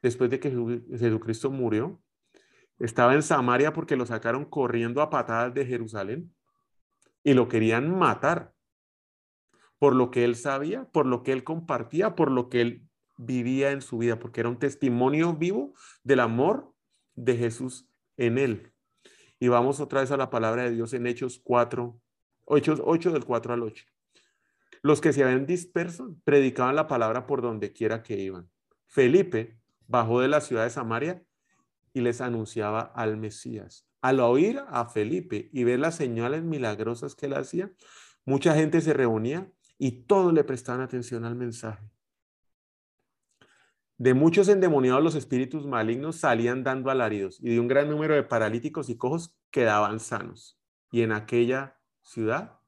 después 0.00 0.30
de 0.30 0.38
que 0.38 0.50
Jesucristo 0.96 1.50
murió, 1.50 2.00
estaba 2.78 3.14
en 3.14 3.22
Samaria 3.22 3.72
porque 3.72 3.96
lo 3.96 4.06
sacaron 4.06 4.44
corriendo 4.44 5.02
a 5.02 5.10
patadas 5.10 5.52
de 5.52 5.66
Jerusalén 5.66 6.32
y 7.24 7.34
lo 7.34 7.48
querían 7.48 7.98
matar 7.98 8.54
por 9.78 9.94
lo 9.94 10.10
que 10.10 10.24
él 10.24 10.36
sabía, 10.36 10.84
por 10.90 11.06
lo 11.06 11.22
que 11.22 11.32
él 11.32 11.44
compartía, 11.44 12.14
por 12.14 12.30
lo 12.30 12.48
que 12.48 12.60
él 12.60 12.88
vivía 13.16 13.72
en 13.72 13.82
su 13.82 13.98
vida, 13.98 14.18
porque 14.18 14.40
era 14.40 14.48
un 14.48 14.58
testimonio 14.58 15.34
vivo 15.34 15.74
del 16.04 16.20
amor 16.20 16.72
de 17.24 17.36
Jesús 17.36 17.88
en 18.16 18.38
él. 18.38 18.72
Y 19.40 19.48
vamos 19.48 19.80
otra 19.80 20.00
vez 20.00 20.10
a 20.10 20.16
la 20.16 20.30
palabra 20.30 20.64
de 20.64 20.70
Dios 20.70 20.92
en 20.94 21.06
Hechos 21.06 21.40
4, 21.42 22.00
Hechos 22.56 22.82
8 22.84 23.12
del 23.12 23.24
4 23.24 23.54
al 23.54 23.62
8. 23.62 23.84
Los 24.82 25.00
que 25.00 25.12
se 25.12 25.22
habían 25.22 25.46
disperso 25.46 26.16
predicaban 26.24 26.76
la 26.76 26.86
palabra 26.86 27.26
por 27.26 27.42
donde 27.42 27.72
quiera 27.72 28.02
que 28.02 28.18
iban. 28.18 28.48
Felipe 28.86 29.58
bajó 29.86 30.20
de 30.20 30.28
la 30.28 30.40
ciudad 30.40 30.64
de 30.64 30.70
Samaria 30.70 31.22
y 31.92 32.00
les 32.00 32.20
anunciaba 32.20 32.80
al 32.80 33.16
Mesías. 33.16 33.86
Al 34.00 34.20
oír 34.20 34.60
a 34.68 34.86
Felipe 34.86 35.50
y 35.52 35.64
ver 35.64 35.80
las 35.80 35.96
señales 35.96 36.42
milagrosas 36.42 37.16
que 37.16 37.26
él 37.26 37.34
hacía, 37.34 37.72
mucha 38.24 38.54
gente 38.54 38.80
se 38.80 38.92
reunía 38.92 39.50
y 39.76 40.02
todos 40.02 40.32
le 40.32 40.44
prestaban 40.44 40.80
atención 40.80 41.24
al 41.24 41.34
mensaje. 41.34 41.90
De 43.98 44.14
muchos 44.14 44.48
endemoniados 44.48 45.02
los 45.02 45.14
espíritus 45.16 45.66
malignos 45.66 46.16
salían 46.16 46.62
dando 46.62 46.90
alaridos 46.90 47.40
y 47.40 47.50
de 47.50 47.60
un 47.60 47.68
gran 47.68 47.90
número 47.90 48.14
de 48.14 48.22
paralíticos 48.22 48.88
y 48.88 48.96
cojos 48.96 49.36
quedaban 49.50 49.98
sanos. 49.98 50.58
Y 50.90 51.02
en 51.02 51.12
aquella 51.12 51.78
ciudad, 52.02 52.60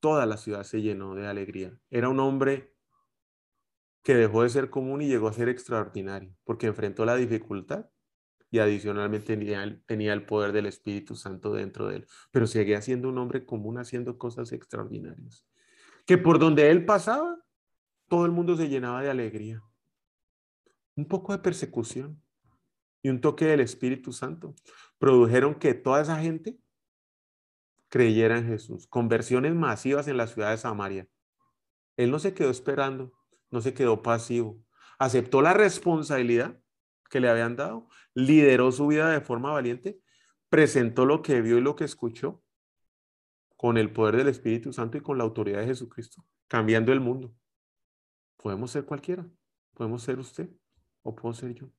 toda 0.00 0.26
la 0.26 0.38
ciudad 0.38 0.64
se 0.64 0.82
llenó 0.82 1.14
de 1.14 1.26
alegría. 1.26 1.78
Era 1.90 2.08
un 2.08 2.18
hombre 2.18 2.74
que 4.02 4.14
dejó 4.14 4.42
de 4.42 4.48
ser 4.48 4.70
común 4.70 5.02
y 5.02 5.08
llegó 5.08 5.28
a 5.28 5.32
ser 5.32 5.48
extraordinario, 5.48 6.34
porque 6.44 6.66
enfrentó 6.66 7.04
la 7.04 7.16
dificultad 7.16 7.90
y 8.50 8.58
adicionalmente 8.58 9.36
tenía, 9.86 10.12
el 10.12 10.26
poder 10.26 10.52
del 10.52 10.66
Espíritu 10.66 11.14
Santo 11.14 11.52
dentro 11.52 11.88
de 11.88 11.96
él, 11.96 12.06
pero 12.30 12.46
seguía 12.46 12.80
siendo 12.80 13.08
un 13.08 13.18
hombre 13.18 13.44
común 13.44 13.78
haciendo 13.78 14.16
cosas 14.16 14.52
extraordinarias 14.52 15.46
que 16.06 16.16
por 16.16 16.38
donde 16.38 16.70
él 16.70 16.86
pasaba, 16.86 17.36
todo 18.08 18.24
el 18.24 18.32
mundo 18.32 18.56
se 18.56 18.68
llenaba 18.68 19.02
de 19.02 19.10
alegría. 19.10 19.62
Un 20.96 21.06
poco 21.06 21.32
de 21.32 21.38
persecución 21.38 22.22
y 23.02 23.10
un 23.10 23.20
toque 23.20 23.44
del 23.44 23.60
Espíritu 23.60 24.12
Santo 24.12 24.54
produjeron 24.98 25.54
que 25.54 25.74
toda 25.74 26.00
esa 26.00 26.18
gente 26.20 26.58
creyera 27.88 28.38
en 28.38 28.46
Jesús. 28.46 28.86
Conversiones 28.88 29.54
masivas 29.54 30.08
en 30.08 30.16
la 30.16 30.26
ciudad 30.26 30.50
de 30.50 30.56
Samaria. 30.56 31.06
Él 31.96 32.10
no 32.10 32.18
se 32.18 32.34
quedó 32.34 32.50
esperando, 32.50 33.12
no 33.50 33.60
se 33.60 33.74
quedó 33.74 34.02
pasivo. 34.02 34.60
Aceptó 34.98 35.42
la 35.42 35.52
responsabilidad 35.52 36.60
que 37.10 37.20
le 37.20 37.28
habían 37.28 37.56
dado, 37.56 37.88
lideró 38.14 38.72
su 38.72 38.86
vida 38.86 39.10
de 39.10 39.20
forma 39.20 39.52
valiente, 39.52 40.00
presentó 40.48 41.04
lo 41.04 41.22
que 41.22 41.42
vio 41.42 41.58
y 41.58 41.60
lo 41.60 41.76
que 41.76 41.84
escuchó 41.84 42.42
con 43.56 43.76
el 43.76 43.92
poder 43.92 44.16
del 44.16 44.28
Espíritu 44.28 44.72
Santo 44.72 44.96
y 44.98 45.02
con 45.02 45.18
la 45.18 45.24
autoridad 45.24 45.60
de 45.60 45.66
Jesucristo, 45.66 46.24
cambiando 46.48 46.92
el 46.92 47.00
mundo. 47.00 47.34
Podemos 48.36 48.70
ser 48.70 48.84
cualquiera, 48.84 49.26
podemos 49.74 50.02
ser 50.02 50.18
usted 50.18 50.50
o 51.06 51.14
puedo 51.14 51.34
ser 51.34 51.54
yo. 51.54 51.70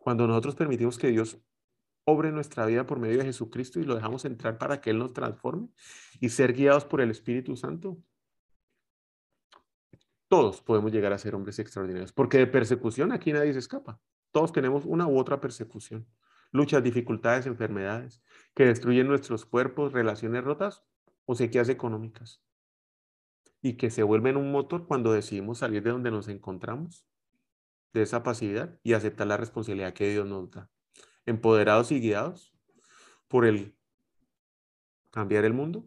Cuando 0.00 0.26
nosotros 0.26 0.54
permitimos 0.54 0.96
que 0.98 1.08
Dios 1.08 1.38
obre 2.04 2.32
nuestra 2.32 2.64
vida 2.64 2.86
por 2.86 2.98
medio 2.98 3.18
de 3.18 3.24
Jesucristo 3.24 3.78
y 3.78 3.84
lo 3.84 3.94
dejamos 3.94 4.24
entrar 4.24 4.56
para 4.56 4.80
que 4.80 4.90
Él 4.90 4.98
nos 4.98 5.12
transforme 5.12 5.68
y 6.20 6.30
ser 6.30 6.54
guiados 6.54 6.86
por 6.86 7.02
el 7.02 7.10
Espíritu 7.10 7.54
Santo, 7.56 7.98
todos 10.28 10.62
podemos 10.62 10.90
llegar 10.92 11.12
a 11.12 11.18
ser 11.18 11.34
hombres 11.34 11.58
extraordinarios, 11.58 12.12
porque 12.12 12.38
de 12.38 12.46
persecución 12.46 13.12
aquí 13.12 13.32
nadie 13.32 13.52
se 13.52 13.58
escapa. 13.58 14.00
Todos 14.30 14.52
tenemos 14.52 14.84
una 14.86 15.06
u 15.06 15.18
otra 15.18 15.40
persecución 15.40 16.06
luchas, 16.50 16.82
dificultades, 16.82 17.46
enfermedades 17.46 18.22
que 18.54 18.64
destruyen 18.64 19.06
nuestros 19.06 19.44
cuerpos, 19.44 19.92
relaciones 19.92 20.42
rotas 20.44 20.82
o 21.26 21.34
sequías 21.34 21.68
económicas 21.68 22.42
y 23.60 23.74
que 23.74 23.90
se 23.90 24.02
vuelven 24.02 24.36
un 24.36 24.52
motor 24.52 24.86
cuando 24.86 25.12
decidimos 25.12 25.58
salir 25.58 25.82
de 25.82 25.90
donde 25.90 26.10
nos 26.10 26.28
encontramos, 26.28 27.06
de 27.92 28.02
esa 28.02 28.22
pasividad 28.22 28.78
y 28.82 28.92
aceptar 28.92 29.26
la 29.26 29.36
responsabilidad 29.36 29.94
que 29.94 30.10
Dios 30.10 30.26
nos 30.26 30.50
da. 30.50 30.70
Empoderados 31.26 31.90
y 31.92 32.00
guiados 32.00 32.54
por 33.26 33.44
el 33.44 33.76
cambiar 35.10 35.44
el 35.44 35.54
mundo 35.54 35.86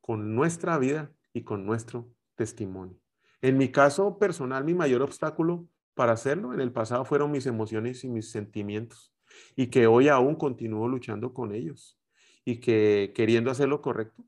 con 0.00 0.34
nuestra 0.34 0.78
vida 0.78 1.12
y 1.32 1.42
con 1.42 1.66
nuestro 1.66 2.10
testimonio. 2.36 2.98
En 3.42 3.58
mi 3.58 3.70
caso 3.70 4.18
personal, 4.18 4.64
mi 4.64 4.74
mayor 4.74 5.02
obstáculo 5.02 5.68
para 5.94 6.12
hacerlo 6.12 6.54
en 6.54 6.60
el 6.60 6.72
pasado 6.72 7.04
fueron 7.04 7.30
mis 7.30 7.46
emociones 7.46 8.04
y 8.04 8.08
mis 8.08 8.30
sentimientos 8.30 9.12
y 9.54 9.68
que 9.68 9.86
hoy 9.86 10.08
aún 10.08 10.36
continúo 10.36 10.88
luchando 10.88 11.34
con 11.34 11.52
ellos 11.52 11.98
y 12.44 12.60
que 12.60 13.12
queriendo 13.14 13.50
hacer 13.50 13.68
lo 13.68 13.82
correcto, 13.82 14.24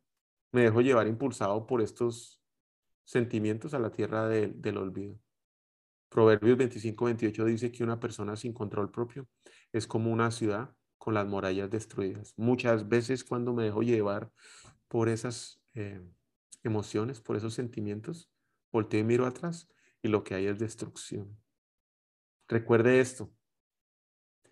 me 0.53 0.63
dejo 0.63 0.81
llevar 0.81 1.07
impulsado 1.07 1.67
por 1.67 1.81
estos 1.83 2.43
sentimientos 3.05 3.75
a 3.75 3.79
la 3.79 3.91
tierra 3.91 4.29
del 4.29 4.77
olvido. 4.77 5.19
Proverbios 6.09 6.57
25, 6.57 7.05
28 7.05 7.45
dice 7.45 7.73
que 7.73 7.85
una 7.85 8.01
persona 8.01 8.37
sin 8.37 8.53
control 8.53 8.91
propio 8.91 9.29
es 9.73 9.87
como 9.87 10.11
una 10.11 10.31
ciudad 10.31 10.75
con 10.97 11.15
las 11.15 11.27
murallas 11.27 11.71
destruidas. 11.71 12.35
Muchas 12.37 12.89
veces 12.89 13.25
cuando 13.25 13.53
me 13.53 13.65
dejo 13.65 13.83
llevar 13.83 14.31
por 14.89 15.09
esas 15.09 15.61
eh, 15.75 16.01
emociones, 16.65 17.21
por 17.21 17.37
esos 17.37 17.55
sentimientos, 17.55 18.31
volteo 18.73 19.01
y 19.01 19.05
miro 19.05 19.27
atrás 19.27 19.69
y 20.03 20.09
lo 20.09 20.25
que 20.25 20.35
hay 20.35 20.47
es 20.47 20.59
destrucción. 20.59 21.39
Recuerde 22.49 23.01
esto, 23.01 23.31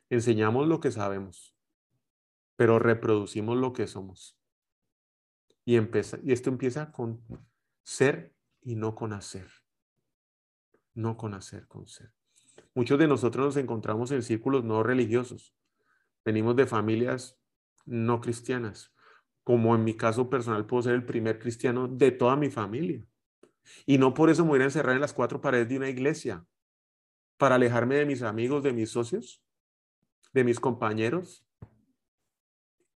Enseñamos 0.09 0.69
lo 0.69 0.79
que 0.79 0.93
sabemos, 0.93 1.57
pero 2.55 2.79
reproducimos 2.79 3.57
lo 3.57 3.73
que 3.73 3.89
somos. 3.89 4.36
Y, 5.67 5.77
empieza, 5.77 6.19
y 6.23 6.33
esto 6.33 6.49
empieza 6.49 6.91
con 6.91 7.21
ser 7.83 8.35
y 8.63 8.77
no 8.77 8.95
con 8.95 9.13
hacer. 9.13 9.47
No 10.95 11.19
con 11.19 11.35
hacer, 11.35 11.67
con 11.69 11.87
ser. 11.87 12.15
Muchos 12.75 12.99
de 12.99 13.07
nosotros 13.07 13.45
nos 13.45 13.57
encontramos 13.59 14.11
en 14.13 14.23
círculos 14.23 14.65
no 14.65 14.83
religiosos. 14.83 15.55
Venimos 16.25 16.57
de 16.57 16.67
familias 16.67 17.39
no 17.85 18.23
cristianas. 18.23 18.95
Como 19.45 19.75
en 19.75 19.85
mi 19.85 19.95
caso 19.95 20.31
personal 20.31 20.65
puedo 20.65 20.85
ser 20.85 20.95
el 20.95 21.05
primer 21.05 21.39
cristiano 21.39 21.87
de 21.87 22.13
toda 22.13 22.37
mi 22.37 22.49
familia. 22.49 23.05
Y 23.85 23.99
no 23.99 24.15
por 24.15 24.31
eso 24.31 24.45
me 24.45 24.53
voy 24.53 24.61
a 24.61 24.65
encerrar 24.65 24.95
en 24.95 25.03
las 25.03 25.13
cuatro 25.13 25.43
paredes 25.43 25.69
de 25.69 25.77
una 25.77 25.91
iglesia 25.91 26.47
para 27.37 27.57
alejarme 27.57 27.97
de 27.97 28.07
mis 28.07 28.23
amigos, 28.23 28.63
de 28.63 28.73
mis 28.73 28.89
socios 28.89 29.43
de 30.37 30.45
mis 30.45 30.61
compañeros, 30.61 31.47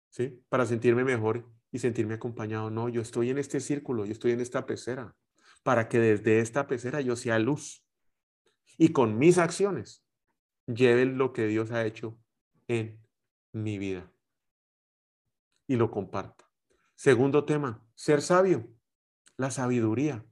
¿sí? 0.09 0.43
Para 0.49 0.65
sentirme 0.65 1.05
mejor 1.05 1.49
y 1.71 1.79
sentirme 1.79 2.15
acompañado. 2.15 2.69
No, 2.69 2.89
yo 2.89 3.01
estoy 3.01 3.29
en 3.29 3.37
este 3.37 3.59
círculo, 3.59 4.05
yo 4.05 4.11
estoy 4.11 4.31
en 4.31 4.41
esta 4.41 4.65
pecera, 4.65 5.15
para 5.63 5.89
que 5.89 5.99
desde 5.99 6.39
esta 6.39 6.67
pecera 6.67 7.01
yo 7.01 7.15
sea 7.15 7.39
luz. 7.39 7.85
Y 8.77 8.89
con 8.89 9.17
mis 9.17 9.37
acciones 9.37 10.05
lleven 10.65 11.17
lo 11.17 11.33
que 11.33 11.47
Dios 11.47 11.71
ha 11.71 11.85
hecho 11.85 12.17
en 12.67 13.01
mi 13.51 13.77
vida. 13.77 14.11
Y 15.67 15.75
lo 15.75 15.91
comparta. 15.91 16.49
Segundo 16.95 17.45
tema, 17.45 17.85
ser 17.95 18.21
sabio. 18.21 18.67
La 19.37 19.51
sabiduría. 19.51 20.25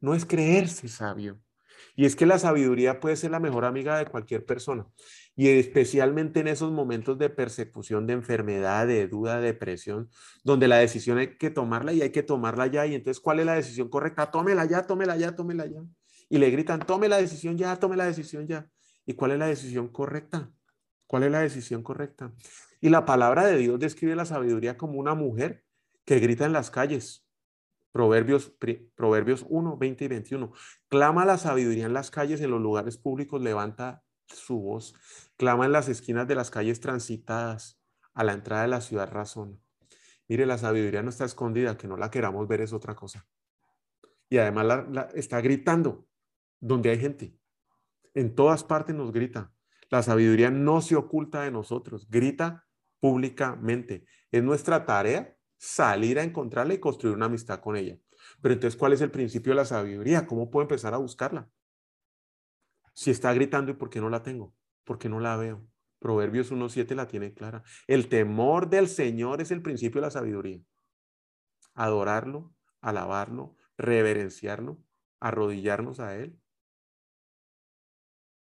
No 0.00 0.14
es 0.14 0.24
creerse 0.24 0.88
sabio. 0.88 1.40
Y 1.96 2.06
es 2.06 2.16
que 2.16 2.26
la 2.26 2.38
sabiduría 2.38 3.00
puede 3.00 3.16
ser 3.16 3.30
la 3.30 3.40
mejor 3.40 3.64
amiga 3.64 3.98
de 3.98 4.06
cualquier 4.06 4.44
persona. 4.44 4.86
Y 5.36 5.48
especialmente 5.48 6.40
en 6.40 6.48
esos 6.48 6.70
momentos 6.72 7.18
de 7.18 7.30
persecución, 7.30 8.06
de 8.06 8.14
enfermedad, 8.14 8.86
de 8.86 9.08
duda, 9.08 9.40
de 9.40 9.46
depresión, 9.46 10.10
donde 10.44 10.68
la 10.68 10.76
decisión 10.78 11.18
hay 11.18 11.36
que 11.36 11.50
tomarla 11.50 11.92
y 11.92 12.02
hay 12.02 12.10
que 12.10 12.22
tomarla 12.22 12.66
ya. 12.66 12.86
Y 12.86 12.94
entonces, 12.94 13.20
¿cuál 13.20 13.40
es 13.40 13.46
la 13.46 13.54
decisión 13.54 13.88
correcta? 13.88 14.30
Tómela 14.30 14.64
ya, 14.64 14.86
tómela 14.86 15.16
ya, 15.16 15.34
tómela 15.34 15.66
ya. 15.66 15.80
Y 16.28 16.38
le 16.38 16.50
gritan, 16.50 16.80
tome 16.80 17.08
la 17.08 17.16
decisión 17.16 17.56
ya, 17.56 17.76
tome 17.76 17.96
la 17.96 18.06
decisión 18.06 18.46
ya. 18.46 18.68
¿Y 19.06 19.14
cuál 19.14 19.32
es 19.32 19.38
la 19.38 19.46
decisión 19.46 19.88
correcta? 19.88 20.50
¿Cuál 21.06 21.24
es 21.24 21.32
la 21.32 21.40
decisión 21.40 21.82
correcta? 21.82 22.32
Y 22.80 22.88
la 22.88 23.04
palabra 23.04 23.44
de 23.44 23.56
Dios 23.56 23.78
describe 23.80 24.14
la 24.14 24.24
sabiduría 24.24 24.78
como 24.78 24.98
una 24.98 25.14
mujer 25.14 25.64
que 26.04 26.20
grita 26.20 26.46
en 26.46 26.52
las 26.52 26.70
calles. 26.70 27.26
Proverbios, 27.92 28.52
Proverbios 28.94 29.44
1, 29.48 29.76
20 29.76 30.04
y 30.04 30.08
21. 30.08 30.52
Clama 30.88 31.24
la 31.24 31.38
sabiduría 31.38 31.86
en 31.86 31.92
las 31.92 32.10
calles, 32.10 32.40
en 32.40 32.50
los 32.50 32.60
lugares 32.60 32.96
públicos, 32.96 33.40
levanta 33.40 34.04
su 34.26 34.60
voz. 34.60 34.94
Clama 35.36 35.66
en 35.66 35.72
las 35.72 35.88
esquinas 35.88 36.28
de 36.28 36.34
las 36.34 36.50
calles 36.50 36.80
transitadas, 36.80 37.80
a 38.14 38.24
la 38.24 38.32
entrada 38.32 38.62
de 38.62 38.68
la 38.68 38.80
ciudad 38.80 39.10
razón. 39.10 39.60
Mire, 40.28 40.46
la 40.46 40.58
sabiduría 40.58 41.02
no 41.02 41.10
está 41.10 41.24
escondida, 41.24 41.76
que 41.76 41.88
no 41.88 41.96
la 41.96 42.10
queramos 42.10 42.46
ver 42.46 42.60
es 42.60 42.72
otra 42.72 42.94
cosa. 42.94 43.26
Y 44.28 44.38
además 44.38 44.86
la, 44.88 45.08
está 45.14 45.40
gritando 45.40 46.06
donde 46.60 46.90
hay 46.90 46.98
gente. 47.00 47.36
En 48.14 48.34
todas 48.34 48.62
partes 48.62 48.94
nos 48.94 49.12
grita. 49.12 49.52
La 49.88 50.04
sabiduría 50.04 50.50
no 50.50 50.82
se 50.82 50.94
oculta 50.94 51.42
de 51.42 51.50
nosotros, 51.50 52.08
grita 52.08 52.68
públicamente. 53.00 54.04
Es 54.30 54.42
nuestra 54.42 54.86
tarea 54.86 55.36
salir 55.60 56.18
a 56.18 56.22
encontrarla 56.22 56.72
y 56.72 56.80
construir 56.80 57.14
una 57.14 57.26
amistad 57.26 57.60
con 57.60 57.76
ella. 57.76 57.98
Pero 58.40 58.54
entonces, 58.54 58.78
¿cuál 58.78 58.94
es 58.94 59.02
el 59.02 59.10
principio 59.10 59.52
de 59.52 59.56
la 59.56 59.66
sabiduría? 59.66 60.26
¿Cómo 60.26 60.50
puedo 60.50 60.62
empezar 60.62 60.94
a 60.94 60.96
buscarla? 60.96 61.50
Si 62.94 63.10
está 63.10 63.32
gritando, 63.34 63.70
¿y 63.70 63.74
por 63.74 63.90
qué 63.90 64.00
no 64.00 64.08
la 64.08 64.22
tengo? 64.22 64.54
¿Por 64.84 64.98
qué 64.98 65.10
no 65.10 65.20
la 65.20 65.36
veo? 65.36 65.68
Proverbios 65.98 66.50
1.7 66.50 66.94
la 66.94 67.06
tiene 67.06 67.34
clara. 67.34 67.62
El 67.86 68.08
temor 68.08 68.70
del 68.70 68.88
Señor 68.88 69.42
es 69.42 69.50
el 69.50 69.60
principio 69.60 70.00
de 70.00 70.06
la 70.06 70.10
sabiduría. 70.10 70.62
Adorarlo, 71.74 72.54
alabarlo, 72.80 73.54
reverenciarlo, 73.76 74.82
arrodillarnos 75.20 76.00
a 76.00 76.16
Él 76.16 76.40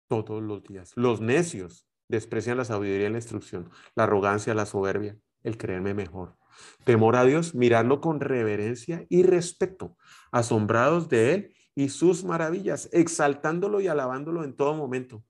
todos 0.07 0.43
los 0.43 0.63
días. 0.63 0.93
Los 0.95 1.21
necios 1.21 1.87
desprecian 2.07 2.57
la 2.57 2.65
sabiduría 2.65 3.07
y 3.07 3.11
la 3.11 3.17
instrucción, 3.17 3.71
la 3.95 4.03
arrogancia, 4.03 4.53
la 4.53 4.67
soberbia, 4.67 5.17
el 5.41 5.57
creerme 5.57 5.95
mejor. 5.95 6.38
Temor 6.83 7.15
a 7.15 7.23
Dios, 7.23 7.53
mirarlo 7.55 8.01
con 8.01 8.19
reverencia 8.19 9.05
y 9.09 9.23
respeto, 9.23 9.97
asombrados 10.31 11.09
de 11.09 11.33
Él 11.33 11.53
y 11.75 11.89
sus 11.89 12.23
maravillas, 12.23 12.89
exaltándolo 12.91 13.81
y 13.81 13.87
alabándolo 13.87 14.43
en 14.43 14.55
todo 14.55 14.73
momento. 14.73 15.23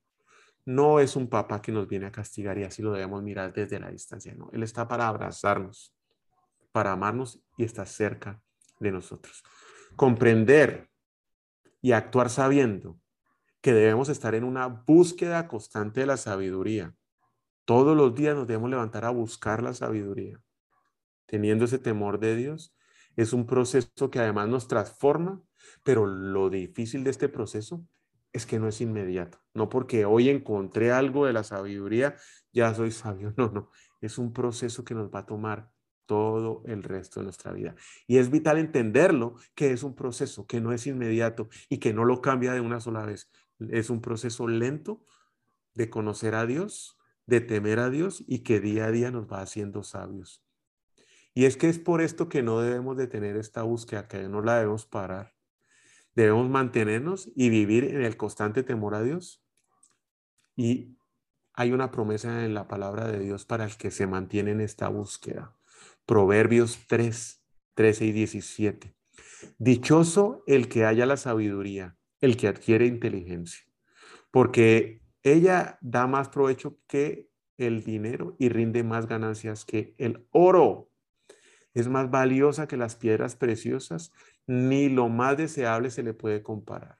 No 0.65 0.99
es 0.99 1.15
un 1.15 1.27
papá 1.27 1.61
que 1.61 1.71
nos 1.71 1.87
viene 1.87 2.05
a 2.05 2.11
castigar 2.11 2.57
y 2.57 2.63
así 2.63 2.81
lo 2.81 2.93
debemos 2.93 3.23
mirar 3.23 3.53
desde 3.53 3.79
la 3.79 3.89
distancia, 3.89 4.33
no. 4.35 4.49
Él 4.53 4.63
está 4.63 4.87
para 4.87 5.07
abrazarnos, 5.07 5.95
para 6.71 6.91
amarnos 6.91 7.41
y 7.57 7.63
está 7.63 7.85
cerca 7.85 8.41
de 8.79 8.91
nosotros. 8.91 9.43
Comprender 9.95 10.89
y 11.81 11.91
actuar 11.91 12.29
sabiendo 12.29 12.99
que 13.61 13.73
debemos 13.73 14.09
estar 14.09 14.35
en 14.35 14.43
una 14.43 14.67
búsqueda 14.67 15.47
constante 15.47 16.01
de 16.01 16.05
la 16.05 16.17
sabiduría. 16.17 16.95
Todos 17.65 17.97
los 17.97 18.15
días 18.15 18.35
nos 18.35 18.47
debemos 18.47 18.69
levantar 18.69 19.05
a 19.05 19.09
buscar 19.09 19.61
la 19.61 19.73
sabiduría 19.73 20.39
teniendo 21.29 21.65
ese 21.65 21.79
temor 21.79 22.19
de 22.19 22.35
Dios, 22.35 22.75
es 23.15 23.33
un 23.33 23.45
proceso 23.45 24.09
que 24.09 24.19
además 24.19 24.49
nos 24.49 24.67
transforma, 24.67 25.41
pero 25.83 26.05
lo 26.05 26.49
difícil 26.49 27.03
de 27.03 27.11
este 27.11 27.29
proceso 27.29 27.85
es 28.33 28.45
que 28.45 28.59
no 28.59 28.67
es 28.67 28.81
inmediato. 28.81 29.39
No 29.53 29.69
porque 29.69 30.05
hoy 30.05 30.29
encontré 30.29 30.91
algo 30.91 31.25
de 31.25 31.33
la 31.33 31.43
sabiduría, 31.43 32.15
ya 32.53 32.73
soy 32.73 32.91
sabio. 32.91 33.33
No, 33.37 33.51
no. 33.51 33.69
Es 34.01 34.17
un 34.17 34.33
proceso 34.33 34.83
que 34.83 34.95
nos 34.95 35.13
va 35.13 35.19
a 35.19 35.25
tomar 35.25 35.71
todo 36.05 36.63
el 36.65 36.81
resto 36.81 37.19
de 37.19 37.25
nuestra 37.25 37.51
vida. 37.51 37.75
Y 38.07 38.17
es 38.17 38.31
vital 38.31 38.57
entenderlo, 38.57 39.35
que 39.53 39.71
es 39.71 39.83
un 39.83 39.95
proceso 39.95 40.47
que 40.47 40.61
no 40.61 40.71
es 40.71 40.87
inmediato 40.87 41.49
y 41.69 41.77
que 41.77 41.93
no 41.93 42.05
lo 42.05 42.21
cambia 42.21 42.53
de 42.53 42.61
una 42.61 42.79
sola 42.79 43.05
vez. 43.05 43.29
Es 43.69 43.89
un 43.89 44.01
proceso 44.01 44.47
lento 44.47 45.05
de 45.75 45.89
conocer 45.89 46.33
a 46.33 46.45
Dios, 46.45 46.97
de 47.27 47.41
temer 47.41 47.79
a 47.79 47.89
Dios 47.89 48.23
y 48.27 48.39
que 48.39 48.59
día 48.59 48.85
a 48.85 48.91
día 48.91 49.11
nos 49.11 49.31
va 49.31 49.41
haciendo 49.41 49.83
sabios. 49.83 50.43
Y 51.33 51.45
es 51.45 51.57
que 51.57 51.69
es 51.69 51.79
por 51.79 52.01
esto 52.01 52.29
que 52.29 52.43
no 52.43 52.59
debemos 52.59 52.97
de 52.97 53.07
tener 53.07 53.37
esta 53.37 53.63
búsqueda, 53.63 54.07
que 54.07 54.27
no 54.27 54.41
la 54.41 54.57
debemos 54.57 54.85
parar. 54.85 55.33
Debemos 56.15 56.49
mantenernos 56.49 57.31
y 57.35 57.49
vivir 57.49 57.85
en 57.85 58.03
el 58.03 58.17
constante 58.17 58.63
temor 58.63 58.95
a 58.95 59.03
Dios. 59.03 59.43
Y 60.55 60.97
hay 61.53 61.71
una 61.71 61.91
promesa 61.91 62.45
en 62.45 62.53
la 62.53 62.67
palabra 62.67 63.07
de 63.07 63.19
Dios 63.19 63.45
para 63.45 63.65
el 63.65 63.77
que 63.77 63.91
se 63.91 64.07
mantiene 64.07 64.51
en 64.51 64.61
esta 64.61 64.89
búsqueda. 64.89 65.55
Proverbios 66.05 66.79
3, 66.87 67.43
13 67.75 68.05
y 68.05 68.11
17. 68.11 68.95
Dichoso 69.57 70.43
el 70.47 70.67
que 70.67 70.85
haya 70.85 71.05
la 71.05 71.17
sabiduría, 71.17 71.97
el 72.19 72.35
que 72.37 72.47
adquiere 72.47 72.85
inteligencia, 72.85 73.65
porque 74.31 75.01
ella 75.23 75.77
da 75.81 76.07
más 76.07 76.29
provecho 76.29 76.79
que 76.87 77.29
el 77.57 77.83
dinero 77.83 78.35
y 78.39 78.49
rinde 78.49 78.83
más 78.83 79.07
ganancias 79.07 79.65
que 79.65 79.95
el 79.97 80.25
oro 80.31 80.88
es 81.73 81.87
más 81.87 82.09
valiosa 82.09 82.67
que 82.67 82.77
las 82.77 82.95
piedras 82.95 83.35
preciosas, 83.35 84.11
ni 84.47 84.89
lo 84.89 85.09
más 85.09 85.37
deseable 85.37 85.91
se 85.91 86.03
le 86.03 86.13
puede 86.13 86.41
comparar. 86.41 86.97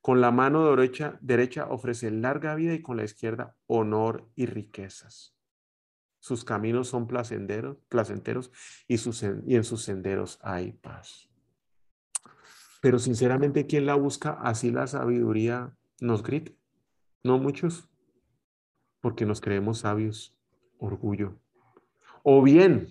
Con 0.00 0.20
la 0.20 0.30
mano 0.30 0.74
derecha, 1.20 1.66
ofrece 1.68 2.10
larga 2.10 2.54
vida 2.54 2.74
y 2.74 2.82
con 2.82 2.96
la 2.96 3.04
izquierda 3.04 3.56
honor 3.66 4.28
y 4.36 4.46
riquezas. 4.46 5.34
Sus 6.20 6.44
caminos 6.44 6.88
son 6.88 7.06
placenteros, 7.06 8.50
y, 8.88 8.94
y 9.46 9.56
en 9.56 9.64
sus 9.64 9.82
senderos 9.82 10.38
hay 10.42 10.72
paz. 10.72 11.28
Pero 12.80 12.98
sinceramente, 12.98 13.66
¿quién 13.66 13.86
la 13.86 13.94
busca? 13.94 14.38
Así 14.40 14.70
la 14.70 14.86
sabiduría 14.86 15.76
nos 16.00 16.22
grita. 16.22 16.52
No 17.22 17.38
muchos, 17.38 17.88
porque 19.00 19.26
nos 19.26 19.40
creemos 19.40 19.78
sabios, 19.78 20.36
orgullo. 20.78 21.38
O 22.22 22.42
bien, 22.42 22.88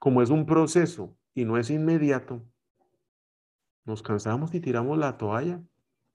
como 0.00 0.22
es 0.22 0.30
un 0.30 0.46
proceso 0.46 1.16
y 1.34 1.44
no 1.44 1.58
es 1.58 1.70
inmediato, 1.70 2.42
nos 3.84 4.02
cansamos 4.02 4.52
y 4.54 4.60
tiramos 4.60 4.98
la 4.98 5.18
toalla, 5.18 5.62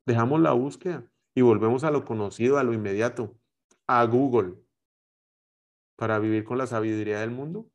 dejamos 0.06 0.42
la 0.42 0.52
búsqueda 0.54 1.10
y 1.36 1.42
volvemos 1.42 1.84
a 1.84 1.92
lo 1.92 2.04
conocido, 2.04 2.58
a 2.58 2.64
lo 2.64 2.74
inmediato, 2.74 3.38
a 3.86 4.04
Google, 4.06 4.56
para 5.96 6.18
vivir 6.18 6.44
con 6.44 6.58
la 6.58 6.66
sabiduría 6.66 7.20
del 7.20 7.30
mundo, 7.30 7.70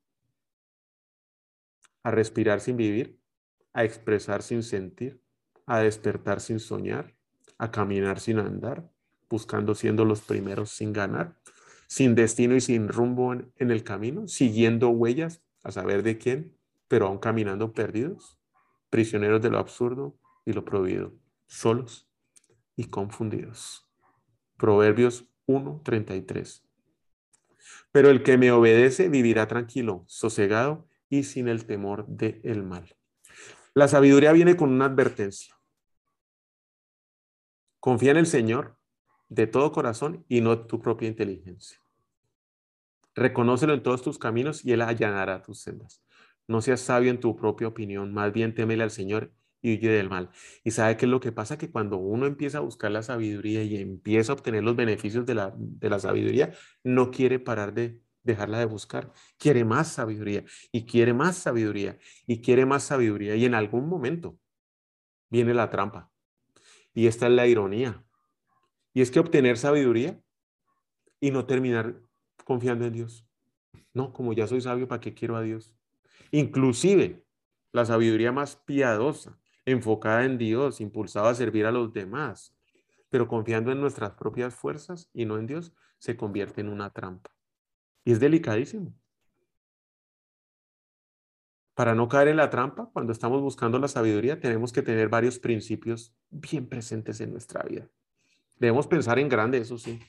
a 2.03 2.11
respirar 2.11 2.59
sin 2.59 2.75
vivir, 2.75 3.17
a 3.71 3.85
expresar 3.85 4.43
sin 4.43 4.63
sentir, 4.63 5.23
a 5.65 5.79
despertar 5.79 6.41
sin 6.41 6.59
soñar, 6.59 7.15
a 7.57 7.71
caminar 7.71 8.19
sin 8.19 8.39
andar, 8.39 8.91
buscando 9.29 9.75
siendo 9.75 10.03
los 10.03 10.21
primeros 10.21 10.71
sin 10.71 10.91
ganar, 10.91 11.39
sin 11.87 12.15
destino 12.15 12.53
y 12.55 12.59
sin 12.59 12.89
rumbo 12.89 13.31
en, 13.31 13.53
en 13.55 13.71
el 13.71 13.85
camino, 13.85 14.27
siguiendo 14.27 14.89
huellas 14.89 15.41
a 15.63 15.71
saber 15.71 16.03
de 16.03 16.17
quién, 16.17 16.57
pero 16.87 17.07
aún 17.07 17.19
caminando 17.19 17.73
perdidos, 17.73 18.39
prisioneros 18.89 19.41
de 19.41 19.49
lo 19.49 19.59
absurdo 19.59 20.17
y 20.45 20.53
lo 20.53 20.65
prohibido, 20.65 21.13
solos 21.47 22.09
y 22.75 22.85
confundidos. 22.85 23.87
Proverbios 24.57 25.25
1:33. 25.47 26.63
Pero 27.91 28.09
el 28.09 28.23
que 28.23 28.37
me 28.37 28.51
obedece 28.51 29.09
vivirá 29.09 29.47
tranquilo, 29.47 30.03
sosegado 30.07 30.87
y 31.09 31.23
sin 31.23 31.47
el 31.47 31.65
temor 31.65 32.05
del 32.07 32.41
el 32.43 32.63
mal. 32.63 32.95
La 33.73 33.87
sabiduría 33.87 34.31
viene 34.31 34.55
con 34.55 34.71
una 34.71 34.85
advertencia. 34.85 35.55
Confía 37.79 38.11
en 38.11 38.17
el 38.17 38.27
Señor 38.27 38.77
de 39.29 39.47
todo 39.47 39.71
corazón 39.71 40.25
y 40.27 40.41
no 40.41 40.65
tu 40.67 40.81
propia 40.81 41.07
inteligencia. 41.07 41.80
Reconócelo 43.15 43.73
en 43.73 43.83
todos 43.83 44.01
tus 44.01 44.17
caminos 44.17 44.65
y 44.65 44.71
Él 44.71 44.81
allanará 44.81 45.41
tus 45.41 45.61
sendas. 45.61 46.03
No 46.47 46.61
seas 46.61 46.81
sabio 46.81 47.11
en 47.11 47.19
tu 47.19 47.35
propia 47.35 47.67
opinión, 47.67 48.13
más 48.13 48.33
bien 48.33 48.53
temele 48.55 48.83
al 48.83 48.91
Señor 48.91 49.33
y 49.61 49.77
huye 49.77 49.89
del 49.89 50.09
mal. 50.09 50.31
Y 50.63 50.71
sabe 50.71 50.97
qué 50.97 51.05
es 51.05 51.11
lo 51.11 51.19
que 51.19 51.31
pasa, 51.31 51.57
que 51.57 51.71
cuando 51.71 51.97
uno 51.97 52.25
empieza 52.25 52.57
a 52.57 52.61
buscar 52.61 52.91
la 52.91 53.03
sabiduría 53.03 53.63
y 53.63 53.77
empieza 53.77 54.31
a 54.31 54.35
obtener 54.35 54.63
los 54.63 54.75
beneficios 54.75 55.25
de 55.25 55.35
la, 55.35 55.53
de 55.55 55.89
la 55.89 55.99
sabiduría, 55.99 56.53
no 56.83 57.11
quiere 57.11 57.39
parar 57.39 57.73
de 57.73 58.01
dejarla 58.23 58.59
de 58.59 58.65
buscar. 58.65 59.11
Quiere 59.37 59.65
más 59.65 59.89
sabiduría 59.89 60.43
y 60.71 60.85
quiere 60.85 61.13
más 61.13 61.37
sabiduría 61.37 61.99
y 62.27 62.41
quiere 62.41 62.65
más 62.65 62.83
sabiduría. 62.83 63.35
Y 63.35 63.45
en 63.45 63.55
algún 63.55 63.87
momento 63.87 64.37
viene 65.29 65.53
la 65.53 65.69
trampa. 65.69 66.11
Y 66.93 67.07
esta 67.07 67.27
es 67.27 67.33
la 67.33 67.47
ironía. 67.47 68.03
Y 68.93 69.01
es 69.01 69.11
que 69.11 69.19
obtener 69.19 69.57
sabiduría 69.57 70.21
y 71.19 71.31
no 71.31 71.45
terminar 71.45 72.01
confiando 72.43 72.85
en 72.85 72.93
Dios. 72.93 73.27
No, 73.93 74.13
como 74.13 74.33
ya 74.33 74.47
soy 74.47 74.61
sabio, 74.61 74.87
¿para 74.87 74.99
qué 74.99 75.13
quiero 75.13 75.35
a 75.35 75.41
Dios? 75.41 75.75
Inclusive 76.31 77.23
la 77.71 77.85
sabiduría 77.85 78.31
más 78.31 78.55
piadosa, 78.55 79.39
enfocada 79.65 80.25
en 80.25 80.37
Dios, 80.37 80.81
impulsada 80.81 81.29
a 81.29 81.35
servir 81.35 81.65
a 81.65 81.71
los 81.71 81.93
demás, 81.93 82.55
pero 83.09 83.27
confiando 83.27 83.71
en 83.71 83.81
nuestras 83.81 84.11
propias 84.11 84.55
fuerzas 84.55 85.09
y 85.13 85.25
no 85.25 85.37
en 85.37 85.47
Dios, 85.47 85.73
se 85.97 86.15
convierte 86.15 86.61
en 86.61 86.69
una 86.69 86.89
trampa. 86.89 87.31
Y 88.03 88.11
es 88.13 88.19
delicadísimo. 88.19 88.95
Para 91.75 91.95
no 91.95 92.07
caer 92.07 92.29
en 92.29 92.37
la 92.37 92.49
trampa, 92.49 92.89
cuando 92.91 93.11
estamos 93.11 93.41
buscando 93.41 93.79
la 93.79 93.87
sabiduría, 93.87 94.39
tenemos 94.39 94.71
que 94.71 94.81
tener 94.81 95.09
varios 95.09 95.39
principios 95.39 96.15
bien 96.29 96.67
presentes 96.67 97.21
en 97.21 97.31
nuestra 97.31 97.63
vida. 97.63 97.89
Debemos 98.57 98.87
pensar 98.87 99.19
en 99.19 99.29
grande, 99.29 99.57
eso 99.57 99.77
sí, 99.77 99.99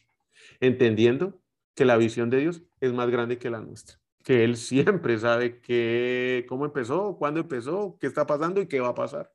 entendiendo 0.61 1.42
que 1.75 1.85
la 1.85 1.97
visión 1.97 2.31
de 2.31 2.39
Dios 2.39 2.63
es 2.81 2.93
más 2.93 3.11
grande 3.11 3.39
que 3.39 3.51
la 3.51 3.61
nuestra, 3.61 3.99
que 4.23 4.45
Él 4.45 4.57
siempre 4.57 5.19
sabe 5.19 5.61
que, 5.61 6.47
cómo 6.49 6.65
empezó, 6.65 7.17
cuándo 7.17 7.41
empezó, 7.41 7.97
qué 8.01 8.07
está 8.07 8.27
pasando 8.27 8.61
y 8.61 8.67
qué 8.67 8.81
va 8.81 8.89
a 8.89 8.95
pasar. 8.95 9.33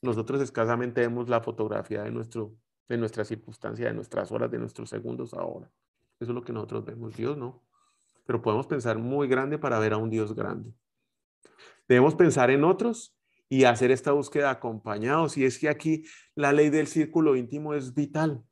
Nosotros 0.00 0.40
escasamente 0.42 1.00
vemos 1.00 1.28
la 1.28 1.40
fotografía 1.40 2.02
de, 2.02 2.10
nuestro, 2.10 2.56
de 2.88 2.98
nuestra 2.98 3.24
circunstancia, 3.24 3.86
de 3.86 3.94
nuestras 3.94 4.32
horas, 4.32 4.50
de 4.50 4.58
nuestros 4.58 4.90
segundos 4.90 5.32
ahora. 5.32 5.70
Eso 6.18 6.32
es 6.32 6.34
lo 6.34 6.42
que 6.42 6.52
nosotros 6.52 6.84
vemos. 6.84 7.16
Dios 7.16 7.36
no. 7.36 7.62
Pero 8.26 8.42
podemos 8.42 8.66
pensar 8.66 8.98
muy 8.98 9.28
grande 9.28 9.58
para 9.58 9.78
ver 9.78 9.92
a 9.92 9.96
un 9.96 10.10
Dios 10.10 10.34
grande. 10.34 10.72
Debemos 11.88 12.14
pensar 12.14 12.50
en 12.50 12.64
otros 12.64 13.16
y 13.48 13.64
hacer 13.64 13.90
esta 13.90 14.12
búsqueda 14.12 14.50
acompañados. 14.50 15.36
Y 15.36 15.44
es 15.44 15.58
que 15.58 15.68
aquí 15.68 16.04
la 16.34 16.52
ley 16.52 16.70
del 16.70 16.86
círculo 16.86 17.36
íntimo 17.36 17.74
es 17.74 17.94
vital. 17.94 18.44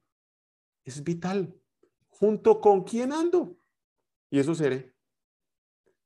Es 0.84 1.02
vital. 1.02 1.54
¿Junto 2.20 2.60
con 2.60 2.84
quién 2.84 3.12
ando? 3.12 3.56
Y 4.28 4.40
eso 4.40 4.54
seré. 4.54 4.94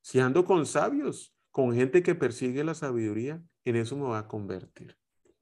Si 0.00 0.20
ando 0.20 0.44
con 0.44 0.64
sabios, 0.64 1.36
con 1.50 1.74
gente 1.74 2.04
que 2.04 2.14
persigue 2.14 2.62
la 2.62 2.74
sabiduría, 2.74 3.42
en 3.64 3.74
eso 3.74 3.96
me 3.96 4.04
va 4.04 4.20
a 4.20 4.28
convertir. 4.28 4.96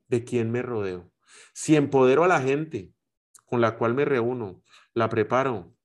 ¿De 0.08 0.24
quién 0.24 0.50
me 0.50 0.62
rodeo? 0.62 1.12
Si 1.52 1.76
empodero 1.76 2.24
a 2.24 2.28
la 2.28 2.40
gente 2.40 2.94
con 3.44 3.60
la 3.60 3.76
cual 3.76 3.92
me 3.92 4.06
reúno, 4.06 4.62
la 4.94 5.10
preparo, 5.10 5.76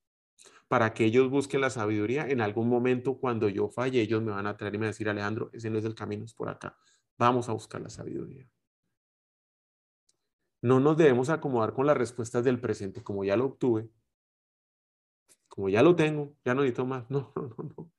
para 0.70 0.94
que 0.94 1.04
ellos 1.04 1.30
busquen 1.30 1.60
la 1.60 1.70
sabiduría. 1.70 2.26
En 2.30 2.40
algún 2.40 2.70
momento, 2.70 3.18
cuando 3.20 3.50
yo 3.50 3.68
falle, 3.68 4.00
ellos 4.00 4.22
me 4.24 4.32
van 4.32 4.48
a 4.48 4.56
traer 4.56 4.76
y 4.76 4.78
me 4.78 4.86
van 4.86 4.88
a 4.88 4.92
decir, 4.92 5.10
Alejandro, 5.10 5.50
ese 5.52 5.70
no 5.70 5.78
es 5.78 5.86
el 5.86 5.96
camino, 5.96 6.24
es 6.24 6.34
por 6.34 6.48
acá. 6.48 6.78
Vamos 7.18 7.50
a 7.50 7.52
buscar 7.52 7.82
la 7.82 7.90
sabiduría. 7.90 8.50
No 10.62 10.80
nos 10.80 10.96
debemos 10.96 11.30
acomodar 11.30 11.74
con 11.74 11.86
las 11.86 11.98
respuestas 11.98 12.46
del 12.46 12.62
presente, 12.62 13.04
como 13.04 13.26
ya 13.26 13.36
lo 13.36 13.46
obtuve, 13.46 13.90
como 15.58 15.70
ya 15.70 15.82
lo 15.82 15.96
tengo, 15.96 16.36
ya 16.46 16.54
no 16.54 16.62
necesito 16.62 16.86
más. 16.86 17.04
No, 17.10 17.34
no, 17.36 17.42
no, 17.58 17.74
no. 17.76 17.92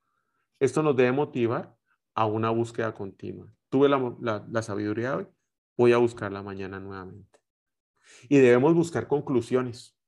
Esto 0.60 0.80
nos 0.80 0.94
debe 0.94 1.10
motivar 1.10 1.76
a 2.14 2.24
una 2.24 2.50
búsqueda 2.50 2.94
continua. 2.94 3.52
Tuve 3.68 3.88
la, 3.88 4.46
la 4.48 4.62
sabiduría 4.62 5.16
hoy, 5.16 5.26
voy 5.76 5.92
a 5.92 5.96
buscarla 5.96 6.40
mañana 6.40 6.78
nuevamente. 6.78 7.40
Y 8.28 8.38
debemos 8.38 8.74
buscar 8.74 9.08
conclusiones 9.08 9.98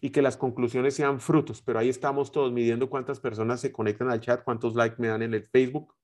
y 0.00 0.08
que 0.08 0.22
las 0.22 0.38
conclusiones 0.38 0.94
sean 0.94 1.20
frutos, 1.20 1.60
pero 1.60 1.78
ahí 1.78 1.90
estamos 1.90 2.32
todos 2.32 2.50
midiendo 2.50 2.88
cuántas 2.88 3.20
personas 3.20 3.60
se 3.60 3.72
conectan 3.72 4.10
al 4.10 4.22
chat, 4.22 4.42
cuántos 4.42 4.74
likes 4.74 4.96
me 4.98 5.08
dan 5.08 5.20
en 5.20 5.34
el 5.34 5.44
Facebook, 5.44 5.94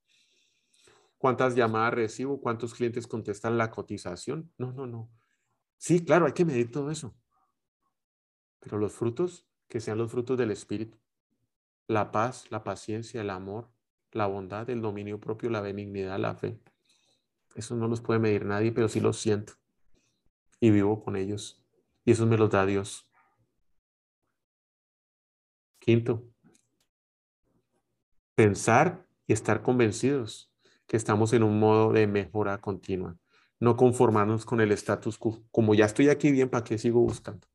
cuántas 1.17 1.55
llamadas 1.55 1.95
recibo, 1.95 2.39
cuántos 2.39 2.75
clientes 2.75 3.07
contestan 3.07 3.57
la 3.57 3.71
cotización. 3.71 4.53
No, 4.59 4.73
no, 4.73 4.87
no. 4.87 5.11
Sí, 5.79 6.05
claro, 6.05 6.27
hay 6.27 6.33
que 6.33 6.45
medir 6.45 6.71
todo 6.71 6.91
eso. 6.91 7.17
Pero 8.61 8.77
los 8.77 8.93
frutos, 8.93 9.49
que 9.73 9.81
sean 9.81 9.97
los 9.97 10.11
frutos 10.13 10.37
del 10.37 10.51
Espíritu. 10.51 10.99
La 11.89 12.13
paz, 12.13 12.45
la 12.51 12.63
paciencia, 12.63 13.23
el 13.23 13.31
amor, 13.31 13.71
la 14.11 14.27
bondad, 14.27 14.69
el 14.69 14.83
dominio 14.83 15.19
propio, 15.19 15.49
la 15.49 15.63
benignidad, 15.63 16.19
la 16.19 16.35
fe. 16.35 16.61
Eso 17.55 17.75
no 17.75 17.89
los 17.89 18.03
puede 18.03 18.21
medir 18.21 18.45
nadie, 18.45 18.71
pero 18.73 18.91
sí 18.91 19.01
los 19.01 19.19
siento. 19.19 19.55
Y 20.61 20.71
vivo 20.71 21.03
con 21.03 21.17
ellos. 21.17 21.65
Y 22.05 22.13
eso 22.13 22.27
me 22.27 22.37
los 22.37 22.51
da 22.51 22.67
Dios. 22.67 23.09
Quinto, 25.79 26.23
pensar 28.35 29.07
y 29.27 29.33
estar 29.33 29.63
convencidos 29.63 30.53
que 30.87 30.99
estamos 30.99 31.33
en 31.33 31.45
un 31.45 31.59
modo 31.59 31.95
de 31.95 32.07
mejora 32.07 32.59
continua. 32.59 33.17
No 33.59 33.79
conformarnos 33.79 34.45
con 34.45 34.61
el 34.61 34.71
status 34.73 35.17
quo. 35.17 35.43
Como 35.51 35.75
ya 35.75 35.87
estoy 35.87 36.11
aquí 36.11 36.31
bien, 36.31 36.51
¿para 36.51 36.63
qué 36.63 36.77
sigo 36.77 37.01
buscando? 37.01 37.49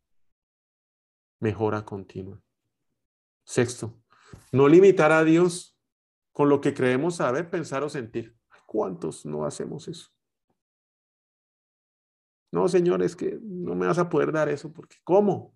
Mejora 1.40 1.86
continua. 1.86 2.42
Sexto, 3.44 4.02
no 4.52 4.68
limitar 4.68 5.12
a 5.12 5.24
Dios 5.24 5.78
con 6.32 6.50
lo 6.50 6.62
que 6.62 6.74
creemos 6.74 7.16
saber, 7.18 7.50
pensar 7.50 7.84
o 7.84 7.90
sentir. 7.90 8.36
¿Cuántos 8.66 9.26
no 9.26 9.46
hacemos 9.46 9.88
eso? 9.88 10.10
No, 12.52 12.68
Señor, 12.68 13.04
es 13.04 13.16
que 13.16 13.40
no 13.42 13.76
me 13.76 13.88
vas 13.88 13.98
a 13.98 14.10
poder 14.10 14.32
dar 14.32 14.50
eso 14.50 14.72
porque 14.72 14.98
¿cómo? 15.04 15.56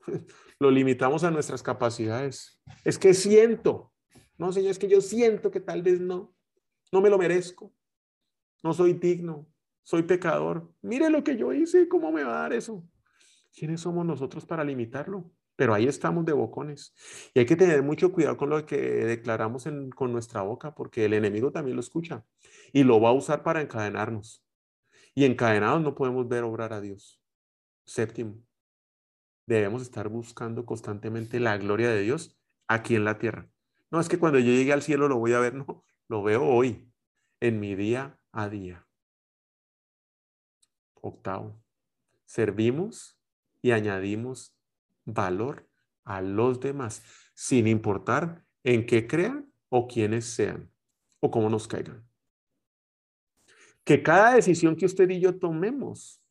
Lo 0.58 0.70
limitamos 0.70 1.24
a 1.24 1.30
nuestras 1.30 1.62
capacidades. 1.62 2.60
Es 2.84 2.98
que 2.98 3.14
siento. 3.14 3.92
No, 4.38 4.52
Señor, 4.52 4.70
es 4.72 4.78
que 4.78 4.88
yo 4.88 5.00
siento 5.00 5.50
que 5.50 5.60
tal 5.60 5.82
vez 5.82 6.00
no. 6.00 6.34
No 6.90 7.00
me 7.00 7.10
lo 7.10 7.18
merezco. 7.18 7.72
No 8.62 8.72
soy 8.72 8.94
digno. 8.94 9.46
Soy 9.82 10.02
pecador. 10.02 10.72
Mire 10.82 11.10
lo 11.10 11.24
que 11.24 11.36
yo 11.36 11.52
hice. 11.52 11.88
¿Cómo 11.88 12.12
me 12.12 12.24
va 12.24 12.38
a 12.38 12.42
dar 12.42 12.52
eso? 12.52 12.84
¿Quiénes 13.54 13.80
somos 13.82 14.06
nosotros 14.06 14.46
para 14.46 14.64
limitarlo? 14.64 15.30
Pero 15.56 15.74
ahí 15.74 15.86
estamos 15.86 16.24
de 16.24 16.32
bocones. 16.32 16.94
Y 17.34 17.40
hay 17.40 17.46
que 17.46 17.56
tener 17.56 17.82
mucho 17.82 18.12
cuidado 18.12 18.36
con 18.36 18.50
lo 18.50 18.64
que 18.64 18.76
declaramos 18.76 19.68
con 19.94 20.12
nuestra 20.12 20.42
boca, 20.42 20.74
porque 20.74 21.04
el 21.04 21.12
enemigo 21.12 21.52
también 21.52 21.76
lo 21.76 21.80
escucha 21.80 22.24
y 22.72 22.84
lo 22.84 23.00
va 23.00 23.10
a 23.10 23.12
usar 23.12 23.42
para 23.42 23.60
encadenarnos. 23.60 24.44
Y 25.14 25.24
encadenados 25.26 25.82
no 25.82 25.94
podemos 25.94 26.26
ver 26.28 26.44
obrar 26.44 26.72
a 26.72 26.80
Dios. 26.80 27.20
Séptimo, 27.84 28.42
debemos 29.46 29.82
estar 29.82 30.08
buscando 30.08 30.64
constantemente 30.64 31.38
la 31.38 31.58
gloria 31.58 31.90
de 31.90 32.00
Dios 32.00 32.38
aquí 32.66 32.94
en 32.94 33.04
la 33.04 33.18
tierra. 33.18 33.50
No 33.90 34.00
es 34.00 34.08
que 34.08 34.18
cuando 34.18 34.38
yo 34.38 34.46
llegue 34.46 34.72
al 34.72 34.82
cielo 34.82 35.08
lo 35.08 35.18
voy 35.18 35.34
a 35.34 35.40
ver, 35.40 35.54
no, 35.54 35.84
lo 36.08 36.22
veo 36.22 36.44
hoy, 36.44 36.90
en 37.40 37.60
mi 37.60 37.74
día 37.74 38.18
a 38.32 38.48
día. 38.48 38.86
Octavo, 40.94 41.60
servimos 42.24 43.21
y 43.62 43.70
añadimos 43.70 44.54
valor 45.04 45.68
a 46.04 46.20
los 46.20 46.60
demás, 46.60 47.02
sin 47.34 47.66
importar 47.66 48.44
en 48.64 48.84
qué 48.86 49.06
crean 49.06 49.52
o 49.68 49.88
quiénes 49.88 50.26
sean 50.26 50.70
o 51.20 51.30
cómo 51.30 51.48
nos 51.48 51.68
caigan. 51.68 52.06
Que 53.84 54.02
cada 54.02 54.34
decisión 54.34 54.76
que 54.76 54.86
usted 54.86 55.08
y 55.10 55.20
yo 55.20 55.38
tomemos 55.38 56.22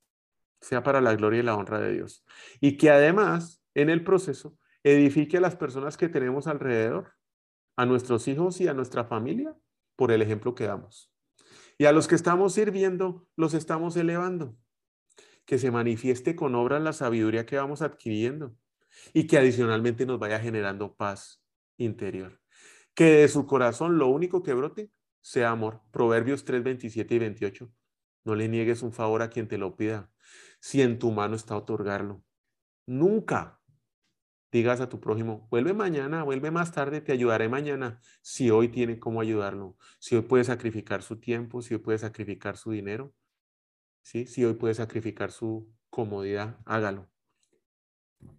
sea 0.62 0.84
para 0.84 1.02
la 1.02 1.16
gloria 1.16 1.40
y 1.40 1.44
la 1.44 1.56
honra 1.56 1.80
de 1.80 1.94
Dios. 1.94 2.24
Y 2.60 2.78
que 2.78 2.90
además, 2.90 3.64
en 3.74 3.90
el 3.90 4.04
proceso, 4.04 4.58
edifique 4.84 5.38
a 5.38 5.42
las 5.42 5.56
personas 5.56 5.98
que 5.98 6.08
tenemos 6.10 6.48
alrededor, 6.48 7.14
a 7.76 7.86
nuestros 7.86 8.28
hijos 8.28 8.62
y 8.62 8.68
a 8.68 8.74
nuestra 8.74 9.06
familia, 9.06 9.56
por 9.96 10.12
el 10.12 10.22
ejemplo 10.22 10.56
que 10.56 10.66
damos. 10.66 11.12
Y 11.78 11.86
a 11.86 11.92
los 11.92 12.08
que 12.08 12.16
estamos 12.16 12.54
sirviendo, 12.54 13.28
los 13.36 13.54
estamos 13.54 13.96
elevando. 13.98 14.56
Que 15.46 15.58
se 15.58 15.72
manifieste 15.72 16.36
con 16.36 16.56
obras 16.56 16.82
la 16.82 16.94
sabiduría 16.94 17.46
que 17.46 17.58
vamos 17.58 17.82
adquiriendo 17.82 18.56
y 19.14 19.28
que 19.28 19.38
adicionalmente 19.38 20.06
nos 20.06 20.20
vaya 20.20 20.40
generando 20.40 20.96
paz 20.96 21.44
interior. 21.78 22.40
Que 22.94 23.06
de 23.06 23.28
su 23.28 23.46
corazón 23.46 23.98
lo 23.98 24.08
único 24.08 24.44
que 24.44 24.54
brote 24.54 24.92
sea 25.22 25.52
amor. 25.52 25.82
Proverbios 25.92 26.46
3, 26.46 26.64
27 26.64 27.16
y 27.16 27.20
28. 27.20 27.72
No 28.24 28.36
le 28.36 28.48
niegues 28.48 28.84
un 28.84 28.92
favor 28.92 29.22
a 29.22 29.30
quien 29.30 29.48
te 29.48 29.58
lo 29.58 29.76
pida, 29.76 30.12
si 30.60 30.82
en 30.82 31.00
tu 31.00 31.12
mano 31.12 31.36
está 31.36 31.56
otorgarlo. 31.56 32.24
Nunca 32.86 33.62
digas 34.52 34.82
a 34.82 34.90
tu 34.90 35.00
prójimo, 35.00 35.48
vuelve 35.50 35.74
mañana, 35.74 36.24
vuelve 36.24 36.52
más 36.52 36.72
tarde, 36.72 37.02
te 37.02 37.14
ayudaré 37.14 37.48
mañana, 37.48 38.02
si 38.22 38.52
hoy 38.52 38.68
tiene 38.68 39.00
cómo 39.00 39.22
ayudarlo, 39.22 39.78
si 39.98 40.16
hoy 40.16 40.24
puede 40.24 40.44
sacrificar 40.44 41.02
su 41.04 41.20
tiempo, 41.20 41.62
si 41.62 41.74
hoy 41.74 41.80
puede 41.80 41.98
sacrificar 41.98 42.58
su 42.58 42.72
dinero, 42.72 43.14
¿sí? 44.02 44.26
si 44.28 44.46
hoy 44.46 44.54
puede 44.54 44.74
sacrificar 44.74 45.32
su 45.32 45.72
comodidad, 45.90 46.58
hágalo. 46.66 47.10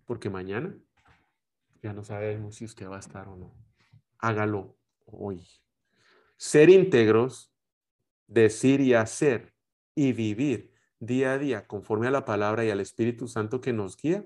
Porque 0.05 0.31
mañana 0.31 0.77
ya 1.83 1.93
no 1.93 2.05
sabemos 2.05 2.57
si 2.57 2.65
usted 2.65 2.89
va 2.89 2.97
a 2.97 3.01
estar 3.01 3.29
o 3.29 3.37
no. 3.37 3.55
Hágalo 4.19 4.77
hoy. 5.07 5.47
Ser 6.37 6.71
íntegros, 6.71 7.53
decir 8.27 8.81
y 8.81 8.95
hacer 8.95 9.53
y 9.95 10.13
vivir 10.13 10.73
día 11.01 11.33
a 11.33 11.39
día 11.39 11.67
conforme 11.67 12.07
a 12.07 12.13
la 12.13 12.25
palabra 12.25 12.65
y 12.65 12.71
al 12.71 12.81
Espíritu 12.81 13.27
Santo 13.27 13.61
que 13.61 13.73
nos 13.73 13.97
guía, 13.97 14.25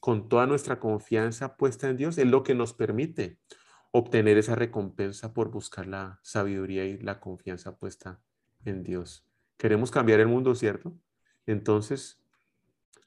con 0.00 0.28
toda 0.28 0.46
nuestra 0.46 0.80
confianza 0.80 1.56
puesta 1.56 1.88
en 1.88 1.96
Dios, 1.96 2.18
es 2.18 2.26
lo 2.26 2.42
que 2.42 2.54
nos 2.54 2.72
permite 2.72 3.38
obtener 3.90 4.38
esa 4.38 4.54
recompensa 4.54 5.32
por 5.32 5.50
buscar 5.50 5.86
la 5.86 6.20
sabiduría 6.22 6.84
y 6.84 6.98
la 6.98 7.20
confianza 7.20 7.76
puesta 7.76 8.20
en 8.64 8.82
Dios. 8.82 9.27
Queremos 9.58 9.90
cambiar 9.90 10.20
el 10.20 10.28
mundo, 10.28 10.54
¿cierto? 10.54 10.94
Entonces, 11.44 12.22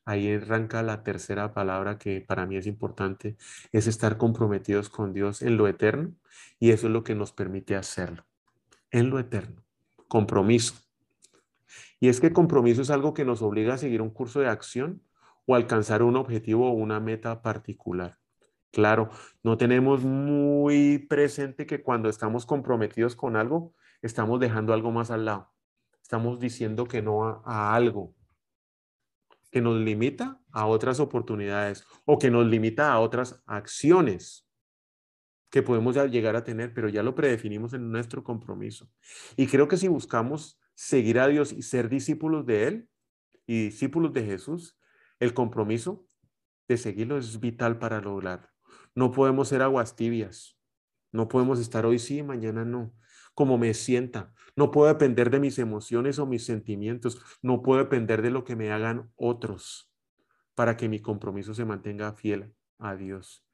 ahí 0.05 0.33
arranca 0.33 0.83
la 0.83 1.01
tercera 1.03 1.53
palabra 1.53 1.97
que 1.97 2.21
para 2.21 2.45
mí 2.45 2.57
es 2.57 2.67
importante, 2.67 3.37
es 3.71 3.87
estar 3.87 4.17
comprometidos 4.17 4.89
con 4.89 5.13
Dios 5.13 5.41
en 5.41 5.57
lo 5.57 5.67
eterno 5.67 6.13
y 6.59 6.71
eso 6.71 6.87
es 6.87 6.93
lo 6.93 7.03
que 7.03 7.15
nos 7.15 7.31
permite 7.31 7.75
hacerlo, 7.75 8.25
en 8.91 9.09
lo 9.09 9.17
eterno, 9.17 9.63
compromiso. 10.09 10.75
Y 12.01 12.09
es 12.09 12.19
que 12.19 12.33
compromiso 12.33 12.81
es 12.81 12.89
algo 12.89 13.13
que 13.13 13.23
nos 13.23 13.41
obliga 13.41 13.75
a 13.75 13.77
seguir 13.77 14.01
un 14.01 14.09
curso 14.09 14.41
de 14.41 14.47
acción 14.47 15.01
o 15.45 15.55
alcanzar 15.55 16.03
un 16.03 16.17
objetivo 16.17 16.69
o 16.69 16.73
una 16.73 16.99
meta 16.99 17.41
particular. 17.41 18.17
Claro, 18.71 19.09
no 19.43 19.57
tenemos 19.57 20.03
muy 20.03 20.97
presente 20.97 21.65
que 21.65 21.81
cuando 21.81 22.09
estamos 22.09 22.45
comprometidos 22.45 23.15
con 23.15 23.35
algo, 23.35 23.73
estamos 24.01 24.39
dejando 24.39 24.73
algo 24.73 24.91
más 24.91 25.11
al 25.11 25.25
lado. 25.25 25.51
Estamos 26.11 26.41
diciendo 26.41 26.87
que 26.87 27.01
no 27.01 27.23
a, 27.23 27.73
algo 27.73 28.13
que 29.49 29.61
nos 29.61 29.79
limita 29.79 30.41
a 30.51 30.65
otras 30.65 30.99
oportunidades 30.99 31.85
o 32.03 32.19
que 32.19 32.29
nos 32.29 32.45
limita 32.47 32.91
a 32.91 32.99
otras 32.99 33.41
acciones 33.45 34.45
que 35.49 35.63
podemos 35.63 35.95
llegar 36.11 36.35
a 36.35 36.43
tener, 36.43 36.73
pero 36.73 36.89
ya 36.89 37.01
lo 37.01 37.15
predefinimos 37.15 37.71
en 37.71 37.89
nuestro 37.89 38.25
compromiso. 38.25 38.91
Y 39.37 39.47
creo 39.47 39.69
que 39.69 39.77
si 39.77 39.87
buscamos 39.87 40.59
seguir 40.75 41.17
a 41.17 41.29
Dios 41.29 41.53
y 41.53 41.61
ser 41.61 41.87
discípulos 41.87 42.45
de 42.45 42.67
Él 42.67 42.89
y 43.47 43.67
discípulos 43.67 44.11
de 44.11 44.25
Jesús, 44.25 44.77
el 45.17 45.33
compromiso 45.33 46.05
de 46.67 46.75
seguirlo 46.75 47.17
es 47.19 47.39
vital 47.39 47.79
para 47.79 48.01
lograrlo. 48.01 48.49
No 48.95 49.13
podemos 49.13 49.47
ser 49.47 49.61
aguas 49.61 49.95
tibias. 49.95 50.59
No 51.13 51.29
podemos 51.29 51.57
estar 51.61 51.85
hoy 51.85 51.99
sí, 51.99 52.21
mañana 52.21 52.65
no. 52.65 52.93
Como 53.33 53.57
me 53.57 53.73
sienta. 53.73 54.33
No 54.55 54.71
puedo 54.71 54.87
depender 54.87 55.29
de 55.29 55.39
mis 55.39 55.59
emociones 55.59 56.19
o 56.19 56.25
mis 56.25 56.45
sentimientos. 56.45 57.21
No 57.41 57.61
puedo 57.61 57.79
depender 57.79 58.21
de 58.21 58.31
lo 58.31 58.43
que 58.43 58.55
me 58.55 58.71
hagan 58.71 59.11
otros 59.15 59.91
para 60.55 60.77
que 60.77 60.89
mi 60.89 60.99
compromiso 61.01 61.53
se 61.53 61.65
mantenga 61.65 62.13
fiel 62.13 62.53
a 62.77 62.95
Dios. 62.95 63.45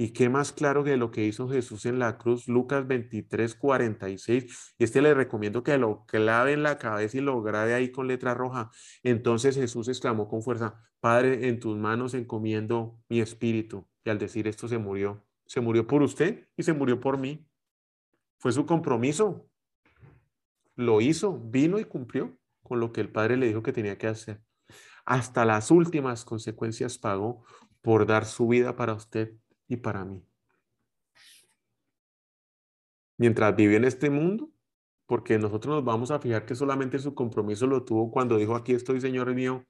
Y 0.00 0.12
qué 0.12 0.28
más 0.28 0.52
claro 0.52 0.84
que 0.84 0.96
lo 0.96 1.10
que 1.10 1.24
hizo 1.24 1.48
Jesús 1.48 1.84
en 1.84 1.98
la 1.98 2.18
cruz, 2.18 2.46
Lucas 2.46 2.86
23, 2.86 3.56
46. 3.56 4.74
Y 4.78 4.84
este 4.84 5.02
le 5.02 5.12
recomiendo 5.12 5.64
que 5.64 5.76
lo 5.76 6.06
clave 6.06 6.52
en 6.52 6.62
la 6.62 6.78
cabeza 6.78 7.18
y 7.18 7.20
lo 7.20 7.42
grabe 7.42 7.74
ahí 7.74 7.90
con 7.90 8.06
letra 8.06 8.32
roja. 8.32 8.70
Entonces 9.02 9.56
Jesús 9.56 9.88
exclamó 9.88 10.28
con 10.28 10.42
fuerza, 10.42 10.80
Padre, 11.00 11.48
en 11.48 11.58
tus 11.58 11.76
manos 11.76 12.14
encomiendo 12.14 12.96
mi 13.08 13.20
espíritu. 13.20 13.88
Y 14.04 14.10
al 14.10 14.18
decir 14.18 14.46
esto 14.46 14.68
se 14.68 14.78
murió. 14.78 15.26
Se 15.46 15.60
murió 15.60 15.84
por 15.88 16.02
usted 16.02 16.46
y 16.56 16.62
se 16.62 16.74
murió 16.74 17.00
por 17.00 17.18
mí. 17.18 17.47
Fue 18.38 18.52
su 18.52 18.66
compromiso. 18.66 19.48
Lo 20.74 21.00
hizo, 21.00 21.38
vino 21.38 21.78
y 21.78 21.84
cumplió 21.84 22.38
con 22.62 22.80
lo 22.80 22.92
que 22.92 23.00
el 23.00 23.10
Padre 23.10 23.36
le 23.36 23.46
dijo 23.46 23.62
que 23.62 23.72
tenía 23.72 23.98
que 23.98 24.06
hacer. 24.06 24.40
Hasta 25.04 25.44
las 25.44 25.70
últimas 25.70 26.24
consecuencias 26.24 26.98
pagó 26.98 27.44
por 27.82 28.06
dar 28.06 28.26
su 28.26 28.48
vida 28.48 28.76
para 28.76 28.94
usted 28.94 29.34
y 29.66 29.76
para 29.76 30.04
mí. 30.04 30.24
Mientras 33.16 33.56
vive 33.56 33.76
en 33.76 33.84
este 33.84 34.10
mundo, 34.10 34.50
porque 35.06 35.38
nosotros 35.38 35.76
nos 35.76 35.84
vamos 35.84 36.10
a 36.10 36.20
fijar 36.20 36.44
que 36.44 36.54
solamente 36.54 36.98
su 36.98 37.14
compromiso 37.14 37.66
lo 37.66 37.84
tuvo 37.84 38.10
cuando 38.10 38.36
dijo, 38.36 38.54
aquí 38.54 38.74
estoy, 38.74 39.00
Señor 39.00 39.34
mío, 39.34 39.64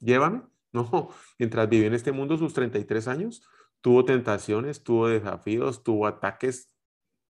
llévame. 0.00 0.42
No, 0.70 1.08
mientras 1.38 1.66
vive 1.66 1.86
en 1.86 1.94
este 1.94 2.12
mundo 2.12 2.36
sus 2.36 2.52
33 2.52 3.08
años, 3.08 3.42
tuvo 3.80 4.04
tentaciones, 4.04 4.82
tuvo 4.82 5.08
desafíos, 5.08 5.82
tuvo 5.82 6.06
ataques, 6.06 6.70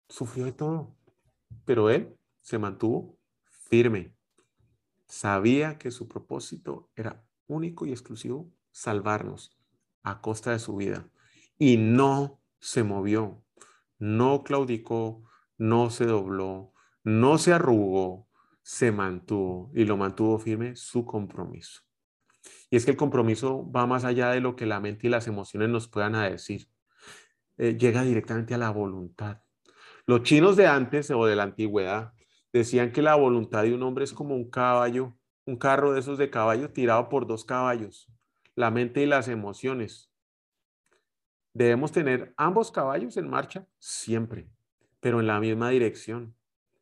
sufrió 0.08 0.44
de 0.44 0.52
todo. 0.52 0.96
Pero 1.64 1.90
él 1.90 2.16
se 2.40 2.58
mantuvo 2.58 3.18
firme. 3.44 4.14
Sabía 5.06 5.78
que 5.78 5.90
su 5.90 6.08
propósito 6.08 6.90
era 6.96 7.24
único 7.46 7.86
y 7.86 7.90
exclusivo, 7.90 8.50
salvarnos 8.70 9.56
a 10.02 10.20
costa 10.20 10.50
de 10.50 10.58
su 10.58 10.76
vida 10.76 11.08
y 11.58 11.76
no 11.76 12.40
se 12.58 12.82
movió, 12.82 13.44
no 13.98 14.42
claudicó, 14.42 15.22
no 15.56 15.90
se 15.90 16.06
dobló, 16.06 16.72
no 17.04 17.38
se 17.38 17.52
arrugó, 17.52 18.28
se 18.62 18.92
mantuvo 18.92 19.70
y 19.74 19.84
lo 19.84 19.96
mantuvo 19.96 20.38
firme 20.38 20.74
su 20.76 21.04
compromiso. 21.04 21.82
Y 22.70 22.76
es 22.76 22.84
que 22.84 22.90
el 22.90 22.96
compromiso 22.96 23.70
va 23.70 23.86
más 23.86 24.04
allá 24.04 24.30
de 24.30 24.40
lo 24.40 24.56
que 24.56 24.66
la 24.66 24.80
mente 24.80 25.06
y 25.06 25.10
las 25.10 25.26
emociones 25.26 25.68
nos 25.68 25.88
puedan 25.88 26.12
decir. 26.12 26.68
Eh, 27.56 27.76
llega 27.78 28.02
directamente 28.02 28.54
a 28.54 28.58
la 28.58 28.70
voluntad. 28.70 29.43
Los 30.06 30.22
chinos 30.22 30.56
de 30.56 30.66
antes 30.66 31.10
o 31.10 31.24
de 31.24 31.34
la 31.34 31.44
antigüedad 31.44 32.12
decían 32.52 32.92
que 32.92 33.00
la 33.00 33.14
voluntad 33.14 33.62
de 33.62 33.72
un 33.72 33.82
hombre 33.82 34.04
es 34.04 34.12
como 34.12 34.34
un 34.34 34.50
caballo, 34.50 35.16
un 35.46 35.56
carro 35.56 35.92
de 35.92 36.00
esos 36.00 36.18
de 36.18 36.28
caballo 36.28 36.70
tirado 36.70 37.08
por 37.08 37.26
dos 37.26 37.46
caballos, 37.46 38.12
la 38.54 38.70
mente 38.70 39.02
y 39.02 39.06
las 39.06 39.28
emociones. 39.28 40.12
Debemos 41.54 41.90
tener 41.90 42.34
ambos 42.36 42.70
caballos 42.70 43.16
en 43.16 43.30
marcha 43.30 43.66
siempre, 43.78 44.50
pero 45.00 45.20
en 45.20 45.26
la 45.26 45.40
misma 45.40 45.70
dirección. 45.70 46.36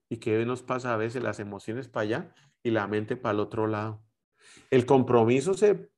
¿Y 0.08 0.16
qué 0.16 0.44
nos 0.44 0.62
pasa 0.62 0.92
a 0.92 0.96
veces? 0.96 1.22
Las 1.22 1.38
emociones 1.38 1.88
para 1.88 2.02
allá 2.02 2.34
y 2.64 2.70
la 2.70 2.88
mente 2.88 3.16
para 3.16 3.34
el 3.34 3.40
otro 3.40 3.68
lado. 3.68 4.02
El 4.68 4.84
compromiso 4.84 5.54
se 5.54 5.90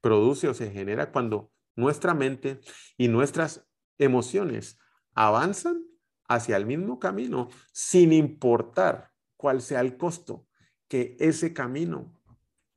produce 0.00 0.48
o 0.48 0.54
se 0.54 0.72
genera 0.72 1.12
cuando 1.12 1.52
nuestra 1.76 2.14
mente 2.14 2.60
y 2.98 3.06
nuestras 3.06 3.64
emociones 3.96 4.78
avanzan 5.14 5.84
hacia 6.28 6.56
el 6.56 6.66
mismo 6.66 6.98
camino 6.98 7.48
sin 7.72 8.12
importar 8.12 9.12
cuál 9.36 9.60
sea 9.60 9.80
el 9.80 9.96
costo 9.96 10.46
que 10.88 11.16
ese 11.18 11.52
camino 11.52 12.20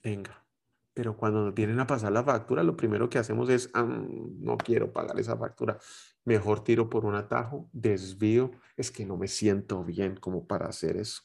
tenga. 0.02 0.46
Pero 0.94 1.16
cuando 1.16 1.46
nos 1.46 1.54
vienen 1.54 1.80
a 1.80 1.86
pasar 1.86 2.12
la 2.12 2.24
factura, 2.24 2.64
lo 2.64 2.76
primero 2.76 3.10
que 3.10 3.20
hacemos 3.20 3.50
es, 3.50 3.70
ah, 3.74 3.84
no 3.84 4.58
quiero 4.58 4.92
pagar 4.92 5.20
esa 5.20 5.38
factura. 5.38 5.78
Mejor 6.26 6.64
tiro 6.64 6.90
por 6.90 7.06
un 7.06 7.14
atajo, 7.14 7.70
desvío, 7.72 8.52
es 8.76 8.90
que 8.90 9.06
no 9.06 9.16
me 9.16 9.28
siento 9.28 9.84
bien 9.84 10.16
como 10.16 10.48
para 10.48 10.66
hacer 10.66 10.98
eso. 10.98 11.22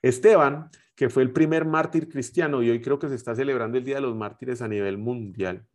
Esteban, 0.00 0.70
que 0.94 1.10
fue 1.10 1.22
el 1.22 1.32
primer 1.32 1.66
mártir 1.66 2.08
cristiano 2.08 2.62
y 2.62 2.70
hoy 2.70 2.80
creo 2.80 2.98
que 2.98 3.08
se 3.08 3.14
está 3.14 3.34
celebrando 3.34 3.76
el 3.76 3.84
Día 3.84 3.96
de 3.96 4.00
los 4.00 4.16
Mártires 4.16 4.62
a 4.62 4.68
nivel 4.68 4.98
mundial. 4.98 5.66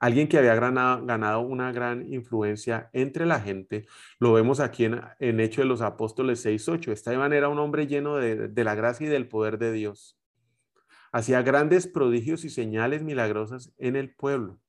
Alguien 0.00 0.28
que 0.28 0.38
había 0.38 0.54
ganado, 0.54 1.40
una 1.40 1.72
gran 1.72 2.12
influencia 2.12 2.88
entre 2.92 3.26
la 3.26 3.40
gente, 3.40 3.86
lo 4.20 4.32
vemos 4.32 4.60
aquí 4.60 4.84
en, 4.84 5.00
en 5.18 5.40
Hecho 5.40 5.62
de 5.62 5.66
los 5.66 5.80
Apóstoles 5.80 6.44
6.8. 6.44 6.92
Esteban 6.92 7.32
era 7.32 7.48
un 7.48 7.58
hombre 7.58 7.86
lleno 7.86 8.16
de, 8.16 8.48
de 8.48 8.64
la 8.64 8.74
gracia 8.74 9.06
y 9.06 9.10
del 9.10 9.28
poder 9.28 9.58
de 9.58 9.72
Dios 9.72 10.18
hacía 11.12 11.42
grandes 11.42 11.86
prodigios 11.86 12.44
y 12.44 12.50
señales 12.50 13.02
milagrosas 13.02 13.72
en 13.78 13.96
el 13.96 14.14
pueblo. 14.14 14.60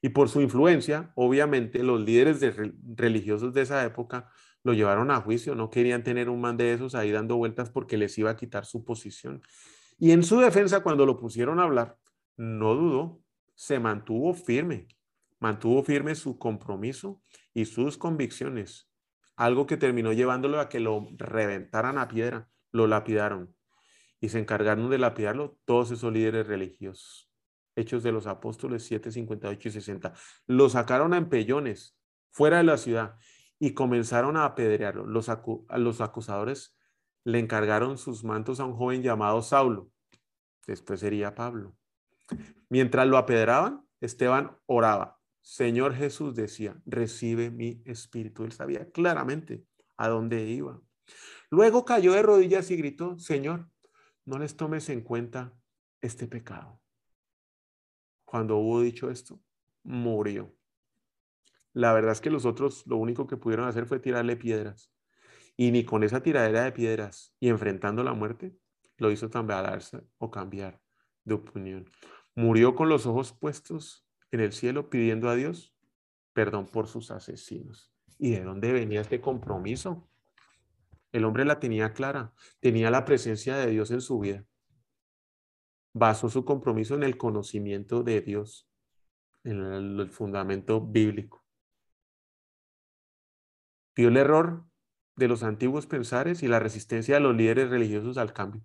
Y 0.00 0.10
por 0.10 0.28
su 0.28 0.40
influencia, 0.40 1.12
obviamente, 1.14 1.82
los 1.82 2.00
líderes 2.00 2.40
religiosos 2.96 3.52
de 3.52 3.62
esa 3.62 3.84
época 3.84 4.30
lo 4.62 4.72
llevaron 4.72 5.10
a 5.10 5.20
juicio, 5.20 5.54
no 5.54 5.70
querían 5.70 6.02
tener 6.02 6.28
un 6.28 6.40
man 6.40 6.56
de 6.56 6.72
esos 6.72 6.94
ahí 6.94 7.12
dando 7.12 7.36
vueltas 7.36 7.70
porque 7.70 7.96
les 7.96 8.16
iba 8.18 8.30
a 8.30 8.36
quitar 8.36 8.64
su 8.64 8.84
posición. 8.84 9.42
Y 9.98 10.10
en 10.12 10.22
su 10.22 10.40
defensa, 10.40 10.80
cuando 10.80 11.06
lo 11.06 11.18
pusieron 11.18 11.60
a 11.60 11.64
hablar, 11.64 11.98
no 12.36 12.74
dudó, 12.74 13.20
se 13.56 13.80
mantuvo 13.80 14.34
firme, 14.34 14.86
mantuvo 15.40 15.82
firme 15.82 16.14
su 16.14 16.38
compromiso 16.38 17.22
y 17.52 17.64
sus 17.64 17.98
convicciones, 17.98 18.88
algo 19.34 19.66
que 19.66 19.76
terminó 19.76 20.12
llevándolo 20.12 20.60
a 20.60 20.68
que 20.68 20.78
lo 20.78 21.08
reventaran 21.16 21.98
a 21.98 22.06
piedra, 22.06 22.48
lo 22.70 22.86
lapidaron 22.86 23.56
y 24.20 24.28
se 24.28 24.38
encargaron 24.38 24.90
de 24.90 24.98
lapidarlo 24.98 25.58
todos 25.64 25.90
esos 25.90 26.12
líderes 26.12 26.46
religiosos. 26.46 27.30
Hechos 27.74 28.02
de 28.02 28.12
los 28.12 28.26
Apóstoles 28.26 28.84
7, 28.84 29.10
58 29.10 29.68
y 29.68 29.72
60. 29.72 30.12
Lo 30.46 30.68
sacaron 30.68 31.12
a 31.12 31.18
empellones 31.18 31.98
fuera 32.30 32.58
de 32.58 32.64
la 32.64 32.78
ciudad 32.78 33.16
y 33.58 33.74
comenzaron 33.74 34.36
a 34.36 34.44
apedrearlo. 34.44 35.06
Los, 35.06 35.30
los 35.76 36.00
acusadores 36.00 36.76
le 37.24 37.38
encargaron 37.38 37.98
sus 37.98 38.24
mantos 38.24 38.60
a 38.60 38.64
un 38.64 38.74
joven 38.74 39.02
llamado 39.02 39.42
Saulo. 39.42 39.90
Después 40.66 41.00
sería 41.00 41.34
Pablo. 41.34 41.76
Mientras 42.68 43.06
lo 43.06 43.16
apedraban, 43.16 43.86
Esteban 44.00 44.56
oraba. 44.66 45.18
Señor 45.40 45.94
Jesús 45.94 46.34
decía, 46.34 46.80
recibe 46.84 47.50
mi 47.50 47.82
espíritu. 47.84 48.44
Él 48.44 48.52
sabía 48.52 48.90
claramente 48.90 49.64
a 49.96 50.08
dónde 50.08 50.44
iba. 50.44 50.80
Luego 51.50 51.84
cayó 51.84 52.12
de 52.12 52.22
rodillas 52.22 52.70
y 52.70 52.76
gritó, 52.76 53.18
Señor, 53.18 53.68
no 54.24 54.38
les 54.38 54.56
tomes 54.56 54.88
en 54.88 55.02
cuenta 55.02 55.54
este 56.00 56.26
pecado. 56.26 56.80
Cuando 58.24 58.56
hubo 58.56 58.80
dicho 58.80 59.10
esto, 59.10 59.40
murió. 59.84 60.52
La 61.72 61.92
verdad 61.92 62.12
es 62.12 62.20
que 62.20 62.30
los 62.30 62.44
otros 62.44 62.86
lo 62.86 62.96
único 62.96 63.26
que 63.26 63.36
pudieron 63.36 63.68
hacer 63.68 63.86
fue 63.86 64.00
tirarle 64.00 64.36
piedras. 64.36 64.90
Y 65.56 65.70
ni 65.70 65.84
con 65.84 66.02
esa 66.02 66.22
tiradera 66.22 66.64
de 66.64 66.72
piedras 66.72 67.34
y 67.38 67.48
enfrentando 67.48 68.02
la 68.02 68.14
muerte, 68.14 68.56
lo 68.96 69.10
hizo 69.10 69.30
tambalearse 69.30 70.00
o 70.18 70.30
cambiar 70.30 70.80
de 71.24 71.34
opinión. 71.34 71.90
Murió 72.36 72.76
con 72.76 72.88
los 72.88 73.06
ojos 73.06 73.32
puestos 73.32 74.06
en 74.30 74.40
el 74.40 74.52
cielo 74.52 74.88
pidiendo 74.88 75.28
a 75.28 75.34
Dios 75.34 75.76
perdón 76.36 76.66
por 76.66 76.86
sus 76.86 77.10
asesinos. 77.10 77.90
¿Y 78.18 78.32
de 78.32 78.44
dónde 78.44 78.70
venía 78.70 79.00
este 79.00 79.22
compromiso? 79.22 80.06
El 81.10 81.24
hombre 81.24 81.46
la 81.46 81.60
tenía 81.60 81.94
clara, 81.94 82.34
tenía 82.60 82.90
la 82.90 83.06
presencia 83.06 83.56
de 83.56 83.70
Dios 83.70 83.90
en 83.90 84.02
su 84.02 84.18
vida. 84.18 84.44
Basó 85.94 86.28
su 86.28 86.44
compromiso 86.44 86.94
en 86.94 87.04
el 87.04 87.16
conocimiento 87.16 88.02
de 88.02 88.20
Dios, 88.20 88.68
en 89.44 89.64
el, 89.64 90.10
fundamento 90.10 90.78
bíblico. 90.78 91.42
Vio 93.94 94.08
el 94.08 94.18
error 94.18 94.66
de 95.14 95.28
los 95.28 95.42
antiguos 95.42 95.86
pensares 95.86 96.42
y 96.42 96.48
la 96.48 96.58
resistencia 96.58 97.14
de 97.14 97.22
los 97.22 97.34
líderes 97.34 97.70
religiosos 97.70 98.18
al 98.18 98.34
cambio. 98.34 98.62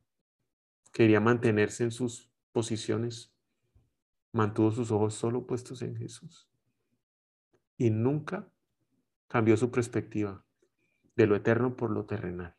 Quería 0.92 1.22
mantenerse 1.22 1.86
en 1.86 1.92
sus 1.92 2.30
posiciones. 2.52 3.31
Mantuvo 4.34 4.72
sus 4.72 4.92
ojos 4.92 5.14
solo 5.14 5.46
puestos 5.46 5.82
en 5.82 5.96
Jesús. 5.96 6.50
Y 7.78 7.90
nunca 7.90 8.50
cambió 9.28 9.58
su 9.58 9.72
perspectiva 9.72 10.46
de 11.16 11.28
lo 11.28 11.36
eterno 11.36 11.76
por 11.76 11.92
lo 11.92 12.06
terrenal. 12.06 12.56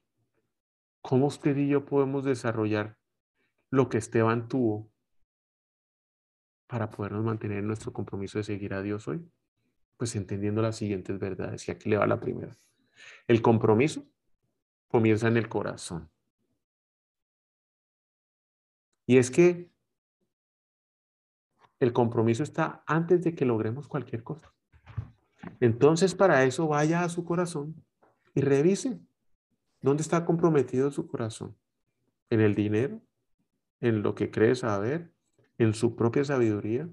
¿Cómo 1.01 1.27
usted 1.27 1.57
y 1.57 1.69
yo 1.69 1.85
podemos 1.85 2.25
desarrollar 2.25 2.99
lo 3.71 3.89
que 3.89 3.99
Esteban 3.99 4.49
tuvo 4.49 4.91
para 6.67 6.91
podernos 6.91 7.25
mantener 7.25 7.59
en 7.59 7.67
nuestro 7.67 7.93
compromiso 7.93 8.39
de 8.39 8.45
seguir 8.45 8.75
a 8.75 8.83
Dios 8.83 9.09
hoy? 9.09 9.27
Pues 9.97 10.15
entendiendo 10.15 10.63
las 10.63 10.77
siguientes 10.77 11.19
verdades. 11.19 11.67
Y 11.69 11.73
aquí 11.73 11.89
le 11.89 11.97
va 11.97 12.07
la 12.07 12.21
primera. 12.21 12.57
El 13.27 13.43
compromiso 13.43 14.07
comienza 14.89 15.29
en 15.29 15.39
el 15.39 15.49
corazón. 15.49 16.11
Y 19.07 19.17
es 19.17 19.31
que 19.31 19.72
el 21.85 21.93
compromiso 21.93 22.45
está 22.45 22.85
antes 22.87 23.25
de 23.25 23.35
que 23.35 23.45
logremos 23.45 23.89
cualquier 23.89 24.23
cosa. 24.23 24.53
Entonces, 25.59 26.15
para 26.15 26.45
eso 26.45 26.69
vaya 26.69 27.03
a 27.03 27.09
su 27.09 27.25
corazón 27.25 27.75
y 28.35 28.41
revise 28.41 29.01
dónde 29.81 30.03
está 30.03 30.25
comprometido 30.25 30.93
su 30.93 31.09
corazón. 31.09 31.57
¿En 32.31 32.41
el 32.41 32.55
dinero? 32.55 33.03
¿En 33.81 34.03
lo 34.03 34.15
que 34.15 34.31
cree 34.31 34.55
saber? 34.55 35.13
¿En 35.59 35.75
su 35.75 35.97
propia 35.97 36.25
sabiduría? 36.25 36.89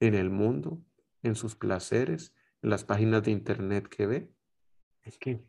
¿En 0.00 0.14
el 0.14 0.28
mundo? 0.28 0.82
¿En 1.22 1.34
sus 1.34 1.56
placeres? 1.56 2.34
¿En 2.62 2.68
las 2.68 2.84
páginas 2.84 3.22
de 3.22 3.30
internet 3.30 3.88
que 3.88 4.06
ve? 4.06 4.34
¿Es 5.02 5.16
que? 5.16 5.42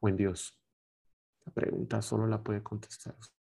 ¿O 0.00 0.08
en 0.08 0.16
Dios? 0.16 0.58
La 1.44 1.52
pregunta 1.52 2.00
solo 2.00 2.26
la 2.26 2.42
puede 2.42 2.62
contestar 2.62 3.14
usted. 3.18 3.39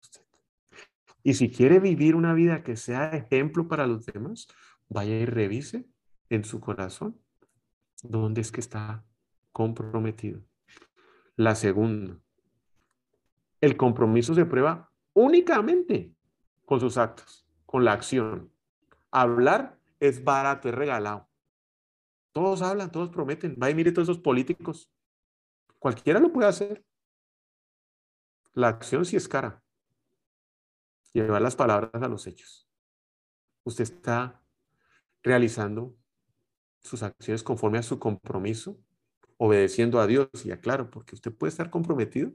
Y 1.26 1.34
si 1.34 1.50
quiere 1.50 1.80
vivir 1.80 2.14
una 2.14 2.34
vida 2.34 2.62
que 2.62 2.76
sea 2.76 3.08
ejemplo 3.08 3.66
para 3.66 3.86
los 3.86 4.04
demás, 4.04 4.46
vaya 4.90 5.18
y 5.18 5.24
revise 5.24 5.88
en 6.28 6.44
su 6.44 6.60
corazón 6.60 7.18
dónde 8.02 8.42
es 8.42 8.52
que 8.52 8.60
está 8.60 9.02
comprometido. 9.50 10.42
La 11.34 11.54
segunda, 11.54 12.20
el 13.62 13.78
compromiso 13.78 14.34
se 14.34 14.44
prueba 14.44 14.92
únicamente 15.14 16.14
con 16.66 16.78
sus 16.78 16.98
actos, 16.98 17.48
con 17.64 17.86
la 17.86 17.92
acción. 17.92 18.52
Hablar 19.10 19.80
es 20.00 20.22
barato, 20.22 20.68
es 20.68 20.74
regalado. 20.74 21.26
Todos 22.32 22.60
hablan, 22.60 22.92
todos 22.92 23.08
prometen. 23.08 23.56
Va 23.60 23.70
y 23.70 23.74
mire 23.74 23.92
todos 23.92 24.10
esos 24.10 24.20
políticos. 24.20 24.92
Cualquiera 25.78 26.20
lo 26.20 26.30
puede 26.30 26.48
hacer. 26.48 26.84
La 28.52 28.68
acción 28.68 29.06
sí 29.06 29.16
es 29.16 29.26
cara. 29.26 29.63
Llevar 31.14 31.40
las 31.40 31.56
palabras 31.56 32.02
a 32.02 32.08
los 32.08 32.26
hechos. 32.26 32.68
Usted 33.64 33.84
está 33.84 34.42
realizando 35.22 35.96
sus 36.82 37.02
acciones 37.02 37.42
conforme 37.42 37.78
a 37.78 37.82
su 37.82 37.98
compromiso 37.98 38.78
obedeciendo 39.36 40.00
a 40.00 40.06
Dios. 40.06 40.28
Y 40.44 40.50
aclaro, 40.50 40.90
porque 40.90 41.14
usted 41.14 41.32
puede 41.32 41.50
estar 41.50 41.70
comprometido 41.70 42.32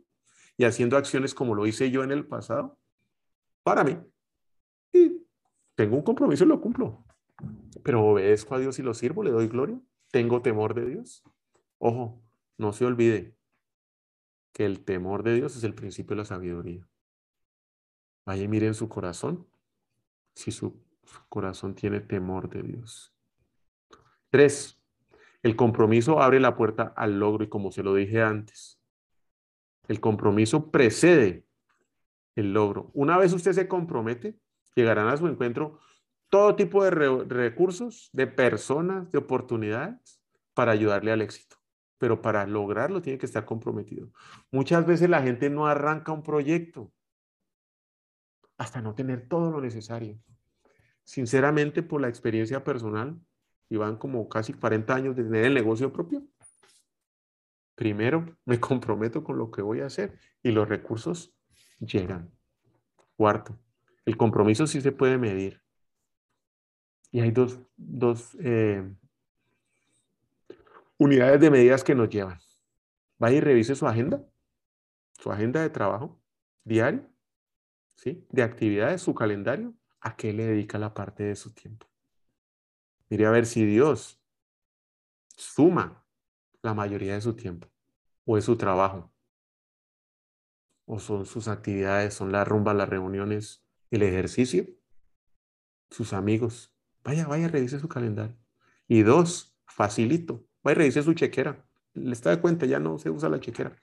y 0.58 0.66
haciendo 0.66 0.98
acciones 0.98 1.34
como 1.34 1.56
lo 1.56 1.66
hice 1.68 1.92
yo 1.92 2.04
en 2.04 2.12
el 2.12 2.28
pasado 2.28 2.78
para 3.64 3.84
mí. 3.84 3.98
Y 4.92 5.26
tengo 5.76 5.96
un 5.96 6.04
compromiso 6.04 6.44
y 6.44 6.48
lo 6.48 6.62
cumplo. 6.62 7.06
Pero 7.84 8.06
obedezco 8.06 8.56
a 8.56 8.60
Dios 8.60 8.80
y 8.80 8.84
lo 8.84 8.94
sirvo, 8.94 9.24
le 9.24 9.32
doy 9.32 9.48
gloria. 9.48 9.80
Tengo 10.12 10.42
temor 10.42 10.74
de 10.74 10.86
Dios. 10.86 11.24
Ojo, 11.78 12.22
no 12.58 12.74
se 12.74 12.86
olvide 12.86 13.36
que 14.52 14.66
el 14.66 14.84
temor 14.84 15.24
de 15.24 15.36
Dios 15.36 15.56
es 15.56 15.64
el 15.64 15.76
principio 15.76 16.16
de 16.16 16.24
la 16.24 16.26
sabiduría. 16.26 16.89
Vaya 18.30 18.44
y 18.44 18.48
mire 18.48 18.68
en 18.68 18.76
su 18.76 18.88
corazón 18.88 19.48
si 20.36 20.52
su 20.52 20.80
corazón 21.30 21.74
tiene 21.74 22.00
temor 22.00 22.48
de 22.48 22.62
Dios. 22.62 23.12
Tres, 24.30 24.80
el 25.42 25.56
compromiso 25.56 26.22
abre 26.22 26.40
la 26.40 26.56
puerta 26.56 26.94
al 26.96 27.18
logro 27.18 27.44
y 27.44 27.50
como 27.50 27.72
se 27.72 27.82
lo 27.82 27.96
dije 27.96 28.22
antes, 28.22 28.80
el 29.88 30.00
compromiso 30.00 30.70
precede 30.70 31.48
el 32.36 32.54
logro. 32.54 32.92
Una 32.94 33.18
vez 33.18 33.34
usted 33.34 33.54
se 33.54 33.68
compromete, 33.68 34.38
llegarán 34.76 35.08
a 35.08 35.18
su 35.18 35.26
encuentro 35.26 35.80
todo 36.30 36.56
tipo 36.56 36.84
de 36.84 36.92
recursos, 36.92 38.12
de 38.14 38.28
personas, 38.28 39.12
de 39.12 39.18
oportunidades 39.18 40.22
para 40.54 40.72
ayudarle 40.72 41.12
al 41.12 41.24
éxito. 41.24 41.56
Pero 41.98 42.22
para 42.22 42.46
lograrlo 42.46 43.02
tiene 43.02 43.18
que 43.18 43.26
estar 43.26 43.46
comprometido. 43.46 44.12
Muchas 44.52 44.86
veces 44.86 45.10
la 45.10 45.24
gente 45.24 45.50
no 45.50 45.66
arranca 45.66 46.12
un 46.12 46.22
proyecto 46.22 46.94
hasta 48.60 48.82
no 48.82 48.94
tener 48.94 49.28
todo 49.28 49.50
lo 49.50 49.62
necesario. 49.62 50.20
Sinceramente, 51.04 51.82
por 51.82 52.02
la 52.02 52.10
experiencia 52.10 52.64
personal, 52.64 53.20
y 53.70 53.78
van 53.78 53.96
como 53.96 54.28
casi 54.28 54.54
40 54.54 54.94
años 54.94 55.16
de 55.16 55.24
tener 55.24 55.46
el 55.46 55.54
negocio 55.54 55.94
propio. 55.94 56.24
Primero, 57.76 58.38
me 58.46 58.60
comprometo 58.60 59.24
con 59.24 59.38
lo 59.38 59.50
que 59.50 59.62
voy 59.62 59.80
a 59.80 59.86
hacer 59.86 60.20
y 60.44 60.52
los 60.52 60.68
recursos 60.68 61.34
llegan. 61.80 62.32
Cuarto, 63.16 63.58
el 64.06 64.18
compromiso 64.18 64.68
sí 64.68 64.82
se 64.82 64.92
puede 64.92 65.18
medir. 65.18 65.62
Y 67.12 67.22
hay 67.22 67.32
dos, 67.32 68.38
eh, 68.40 68.88
unidades 70.98 71.40
de 71.40 71.50
medidas 71.50 71.84
que 71.84 71.96
nos 71.96 72.10
llevan. 72.10 72.40
Vaya 73.18 73.38
y 73.38 73.42
revise 73.42 73.76
su 73.76 73.88
agenda, 73.88 74.24
su 75.14 75.32
agenda 75.32 75.62
de 75.62 75.70
trabajo 75.70 76.22
diario, 76.64 77.09
¿sí? 78.00 78.26
de 78.30 78.44
actividades, 78.44 79.02
su 79.02 79.14
calendario, 79.14 79.74
a 80.00 80.16
qué 80.16 80.32
le 80.32 80.46
dedica 80.46 80.78
la 80.78 80.94
parte 80.94 81.24
de 81.24 81.36
su 81.36 81.54
tiempo. 81.54 81.86
Mire 83.10 83.26
a 83.26 83.32
ver 83.32 83.46
si 83.46 83.66
Dios 83.66 84.22
suma 85.36 86.06
la 86.62 86.74
mayoría 86.74 87.16
de 87.16 87.22
su 87.22 87.36
tiempo 87.36 87.68
o 88.26 88.38
es 88.38 88.46
su 88.46 88.56
trabajo 88.56 89.12
o 90.86 91.00
son 91.00 91.26
sus 91.26 91.48
actividades, 91.48 92.14
son 92.14 92.32
la 92.32 92.46
rumba, 92.46 92.74
las 92.74 92.90
reuniones, 92.90 93.64
el 93.92 94.02
ejercicio, 94.02 94.66
sus 95.92 96.14
amigos. 96.14 96.74
Vaya, 97.04 97.28
vaya, 97.28 97.48
revise 97.48 97.80
su 97.80 97.88
calendario. 97.88 98.36
Y 98.88 99.04
dos, 99.04 99.56
facilito, 99.68 100.48
vaya 100.64 100.80
revise 100.80 101.04
su 101.04 101.14
chequera. 101.14 101.64
Le 101.94 102.14
está 102.14 102.32
de 102.32 102.40
cuenta, 102.42 102.66
ya 102.66 102.80
no 102.80 102.98
se 102.98 103.10
usa 103.10 103.30
la 103.30 103.40
chequera. 103.40 103.76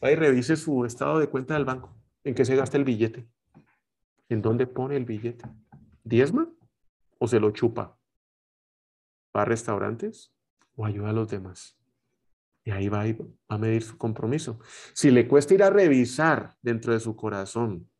Vaya 0.00 0.16
revise 0.16 0.54
su 0.56 0.84
estado 0.84 1.18
de 1.18 1.28
cuenta 1.28 1.54
del 1.54 1.64
banco. 1.64 1.96
¿En 2.22 2.34
qué 2.34 2.44
se 2.44 2.54
gasta 2.54 2.76
el 2.76 2.84
billete? 2.84 3.28
¿En 4.28 4.42
dónde 4.42 4.66
pone 4.66 4.96
el 4.96 5.04
billete? 5.04 5.48
¿Diezma 6.02 6.48
o 7.18 7.28
se 7.28 7.40
lo 7.40 7.50
chupa? 7.50 7.98
va 9.36 9.42
a 9.42 9.44
restaurantes 9.44 10.32
o 10.76 10.86
ayuda 10.86 11.10
a 11.10 11.12
los 11.12 11.28
demás. 11.28 11.78
Y 12.64 12.70
ahí 12.70 12.88
va, 12.88 13.04
a 13.48 13.58
medir 13.58 13.82
su 13.82 13.98
compromiso. 13.98 14.58
Si 14.94 15.10
le 15.10 15.28
cuesta 15.28 15.54
ir 15.54 15.62
a 15.62 15.70
revisar 15.70 16.56
dentro 16.62 16.92
de 16.92 17.00
su 17.00 17.14
corazón 17.14 17.90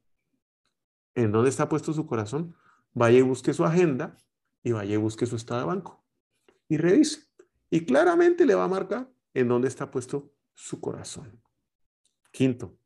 en 1.14 1.32
dónde 1.32 1.50
está 1.50 1.68
puesto 1.68 1.92
su 1.92 2.06
corazón, 2.06 2.56
vaya 2.92 3.18
y 3.18 3.22
busque 3.22 3.52
su 3.52 3.64
agenda 3.64 4.16
y 4.62 4.72
vaya 4.72 4.94
y 4.94 4.96
busque 4.96 5.26
su 5.26 5.36
estado 5.36 5.60
de 5.60 5.66
banco 5.66 6.04
y 6.68 6.78
revise. 6.78 7.28
Y 7.70 7.84
claramente 7.84 8.46
le 8.46 8.54
va 8.54 8.64
a 8.64 8.68
marcar 8.68 9.12
en 9.34 9.48
dónde 9.48 9.68
está 9.68 9.90
puesto 9.90 10.32
su 10.54 10.80
corazón. 10.80 11.42
Quinto, 12.30 12.78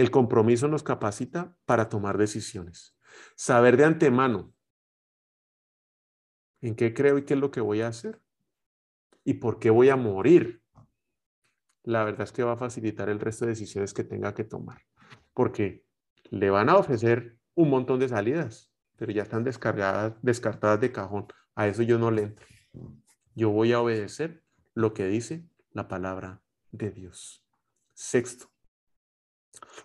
el 0.00 0.10
compromiso 0.10 0.66
nos 0.66 0.82
capacita 0.82 1.54
para 1.66 1.90
tomar 1.90 2.16
decisiones. 2.16 2.96
Saber 3.36 3.76
de 3.76 3.84
antemano 3.84 4.54
en 6.62 6.74
qué 6.74 6.94
creo 6.94 7.18
y 7.18 7.26
qué 7.26 7.34
es 7.34 7.40
lo 7.40 7.50
que 7.50 7.60
voy 7.60 7.82
a 7.82 7.88
hacer 7.88 8.22
y 9.24 9.34
por 9.34 9.58
qué 9.58 9.68
voy 9.68 9.90
a 9.90 9.96
morir, 9.96 10.62
la 11.82 12.02
verdad 12.02 12.22
es 12.22 12.32
que 12.32 12.42
va 12.42 12.52
a 12.52 12.56
facilitar 12.56 13.10
el 13.10 13.20
resto 13.20 13.44
de 13.44 13.50
decisiones 13.50 13.92
que 13.92 14.02
tenga 14.02 14.32
que 14.32 14.44
tomar, 14.44 14.80
porque 15.34 15.84
le 16.30 16.48
van 16.48 16.70
a 16.70 16.76
ofrecer 16.76 17.36
un 17.54 17.68
montón 17.68 18.00
de 18.00 18.08
salidas, 18.08 18.72
pero 18.96 19.12
ya 19.12 19.24
están 19.24 19.44
descargadas, 19.44 20.14
descartadas 20.22 20.80
de 20.80 20.92
cajón. 20.92 21.26
A 21.54 21.66
eso 21.66 21.82
yo 21.82 21.98
no 21.98 22.10
le 22.10 22.22
entro. 22.22 22.46
Yo 23.34 23.50
voy 23.50 23.74
a 23.74 23.82
obedecer 23.82 24.42
lo 24.72 24.94
que 24.94 25.08
dice 25.08 25.46
la 25.72 25.88
palabra 25.88 26.40
de 26.72 26.90
Dios. 26.90 27.44
Sexto, 27.92 28.50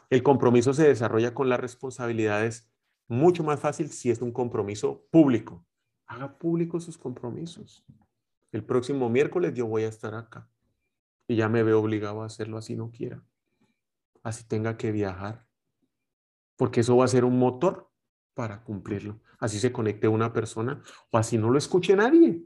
el 0.09 0.23
compromiso 0.23 0.73
se 0.73 0.87
desarrolla 0.87 1.33
con 1.33 1.49
las 1.49 1.59
responsabilidades 1.59 2.69
mucho 3.07 3.43
más 3.43 3.59
fácil 3.59 3.89
si 3.89 4.11
es 4.11 4.21
un 4.21 4.31
compromiso 4.31 5.05
público. 5.11 5.65
Haga 6.07 6.37
público 6.37 6.79
sus 6.79 6.97
compromisos. 6.97 7.85
El 8.51 8.63
próximo 8.63 9.09
miércoles 9.09 9.53
yo 9.53 9.67
voy 9.67 9.83
a 9.83 9.89
estar 9.89 10.15
acá. 10.15 10.49
y 11.27 11.37
ya 11.37 11.49
me 11.49 11.63
veo 11.63 11.79
obligado 11.79 12.21
a 12.21 12.27
hacerlo 12.27 12.57
así 12.57 12.75
no 12.75 12.91
quiera, 12.91 13.23
así 14.21 14.47
tenga 14.47 14.77
que 14.77 14.91
viajar, 14.91 15.47
porque 16.55 16.81
eso 16.81 16.95
va 16.95 17.05
a 17.05 17.07
ser 17.07 17.25
un 17.25 17.39
motor 17.39 17.89
para 18.35 18.63
cumplirlo. 18.63 19.19
Así 19.39 19.57
se 19.59 19.71
conecte 19.71 20.07
una 20.07 20.33
persona 20.33 20.83
o 21.09 21.17
así 21.17 21.39
no 21.39 21.49
lo 21.49 21.57
escuche 21.57 21.95
nadie, 21.95 22.43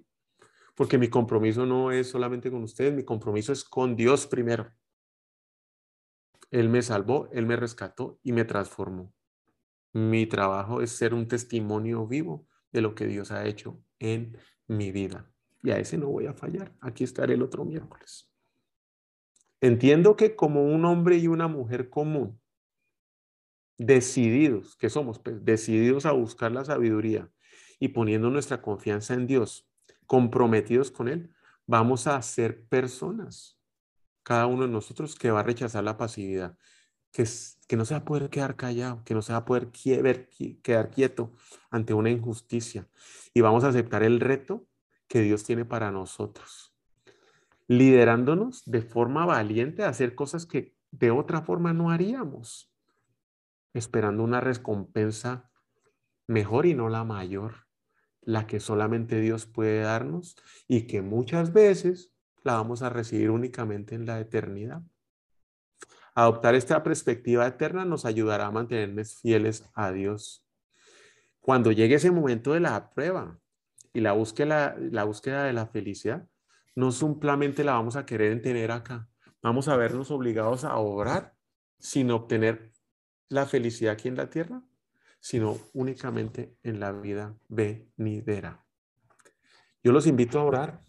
porque 0.75 0.97
mi 0.97 1.09
compromiso 1.09 1.65
no 1.65 1.91
es 1.91 2.09
solamente 2.09 2.49
con 2.49 2.63
ustedes, 2.63 2.93
mi 2.93 3.03
compromiso 3.03 3.51
es 3.51 3.65
con 3.65 3.97
Dios 3.97 4.27
primero. 4.27 4.71
Él 6.51 6.69
me 6.69 6.81
salvó, 6.81 7.29
Él 7.31 7.45
me 7.45 7.55
rescató 7.55 8.19
y 8.23 8.31
me 8.31 8.45
transformó. 8.45 9.13
Mi 9.93 10.25
trabajo 10.25 10.81
es 10.81 10.91
ser 10.91 11.13
un 11.13 11.27
testimonio 11.27 12.07
vivo 12.07 12.47
de 12.71 12.81
lo 12.81 12.95
que 12.95 13.07
Dios 13.07 13.31
ha 13.31 13.45
hecho 13.45 13.83
en 13.99 14.37
mi 14.67 14.91
vida. 14.91 15.31
Y 15.63 15.71
a 15.71 15.79
ese 15.79 15.97
no 15.97 16.07
voy 16.07 16.27
a 16.27 16.33
fallar. 16.33 16.73
Aquí 16.79 17.03
estaré 17.03 17.33
el 17.33 17.41
otro 17.41 17.65
miércoles. 17.65 18.31
Entiendo 19.61 20.15
que 20.15 20.35
como 20.35 20.63
un 20.63 20.85
hombre 20.85 21.17
y 21.17 21.27
una 21.27 21.47
mujer 21.47 21.89
común, 21.89 22.39
decididos, 23.77 24.75
que 24.77 24.89
somos, 24.89 25.19
pues, 25.19 25.43
decididos 25.43 26.05
a 26.05 26.11
buscar 26.11 26.51
la 26.51 26.63
sabiduría 26.65 27.29
y 27.79 27.89
poniendo 27.89 28.29
nuestra 28.29 28.61
confianza 28.61 29.13
en 29.13 29.27
Dios, 29.27 29.69
comprometidos 30.05 30.91
con 30.91 31.07
Él, 31.07 31.33
vamos 31.65 32.07
a 32.07 32.21
ser 32.21 32.65
personas, 32.67 33.58
cada 34.23 34.45
uno 34.45 34.63
de 34.63 34.69
nosotros 34.69 35.15
que 35.15 35.31
va 35.31 35.41
a 35.41 35.43
rechazar 35.43 35.83
la 35.83 35.97
pasividad, 35.97 36.57
que, 37.11 37.25
que 37.67 37.75
no 37.75 37.85
se 37.85 37.93
va 37.93 38.01
a 38.01 38.05
poder 38.05 38.29
quedar 38.29 38.55
callado, 38.55 39.03
que 39.03 39.13
no 39.13 39.21
se 39.21 39.33
va 39.33 39.39
a 39.39 39.45
poder 39.45 39.71
quedar 39.71 40.91
quieto 40.91 41.33
ante 41.69 41.93
una 41.93 42.09
injusticia. 42.09 42.87
Y 43.33 43.41
vamos 43.41 43.63
a 43.63 43.69
aceptar 43.69 44.03
el 44.03 44.19
reto 44.19 44.67
que 45.07 45.21
Dios 45.21 45.43
tiene 45.43 45.65
para 45.65 45.91
nosotros, 45.91 46.75
liderándonos 47.67 48.63
de 48.65 48.81
forma 48.81 49.25
valiente 49.25 49.83
a 49.83 49.89
hacer 49.89 50.15
cosas 50.15 50.45
que 50.45 50.75
de 50.91 51.11
otra 51.11 51.41
forma 51.41 51.73
no 51.73 51.89
haríamos, 51.89 52.71
esperando 53.73 54.23
una 54.23 54.39
recompensa 54.39 55.51
mejor 56.27 56.65
y 56.65 56.75
no 56.75 56.89
la 56.89 57.03
mayor, 57.03 57.67
la 58.21 58.45
que 58.45 58.59
solamente 58.59 59.19
Dios 59.19 59.45
puede 59.47 59.81
darnos 59.81 60.35
y 60.67 60.87
que 60.87 61.01
muchas 61.01 61.53
veces 61.53 62.13
la 62.43 62.53
vamos 62.53 62.81
a 62.81 62.89
recibir 62.89 63.29
únicamente 63.29 63.95
en 63.95 64.05
la 64.05 64.19
eternidad. 64.19 64.81
Adoptar 66.15 66.55
esta 66.55 66.83
perspectiva 66.83 67.47
eterna 67.47 67.85
nos 67.85 68.05
ayudará 68.05 68.47
a 68.47 68.51
mantenernos 68.51 69.15
fieles 69.21 69.63
a 69.73 69.91
Dios. 69.91 70.45
Cuando 71.39 71.71
llegue 71.71 71.95
ese 71.95 72.11
momento 72.11 72.53
de 72.53 72.59
la 72.59 72.89
prueba, 72.89 73.39
y 73.93 74.01
la 74.01 74.13
búsqueda, 74.13 74.75
la 74.77 75.03
búsqueda 75.03 75.43
de 75.43 75.53
la 75.53 75.67
felicidad 75.67 76.27
no 76.75 76.91
simplemente 76.91 77.63
la 77.63 77.73
vamos 77.73 77.95
a 77.95 78.05
querer 78.05 78.41
tener 78.41 78.71
acá. 78.71 79.09
Vamos 79.41 79.67
a 79.67 79.75
vernos 79.75 80.11
obligados 80.11 80.63
a 80.63 80.77
orar 80.77 81.35
sin 81.79 82.11
obtener 82.11 82.71
la 83.27 83.45
felicidad 83.45 83.93
aquí 83.93 84.07
en 84.07 84.15
la 84.15 84.29
tierra, 84.29 84.61
sino 85.19 85.57
únicamente 85.73 86.55
en 86.63 86.79
la 86.79 86.91
vida 86.91 87.35
venidera. 87.47 88.63
Yo 89.83 89.91
los 89.91 90.07
invito 90.07 90.39
a 90.39 90.43
orar 90.43 90.81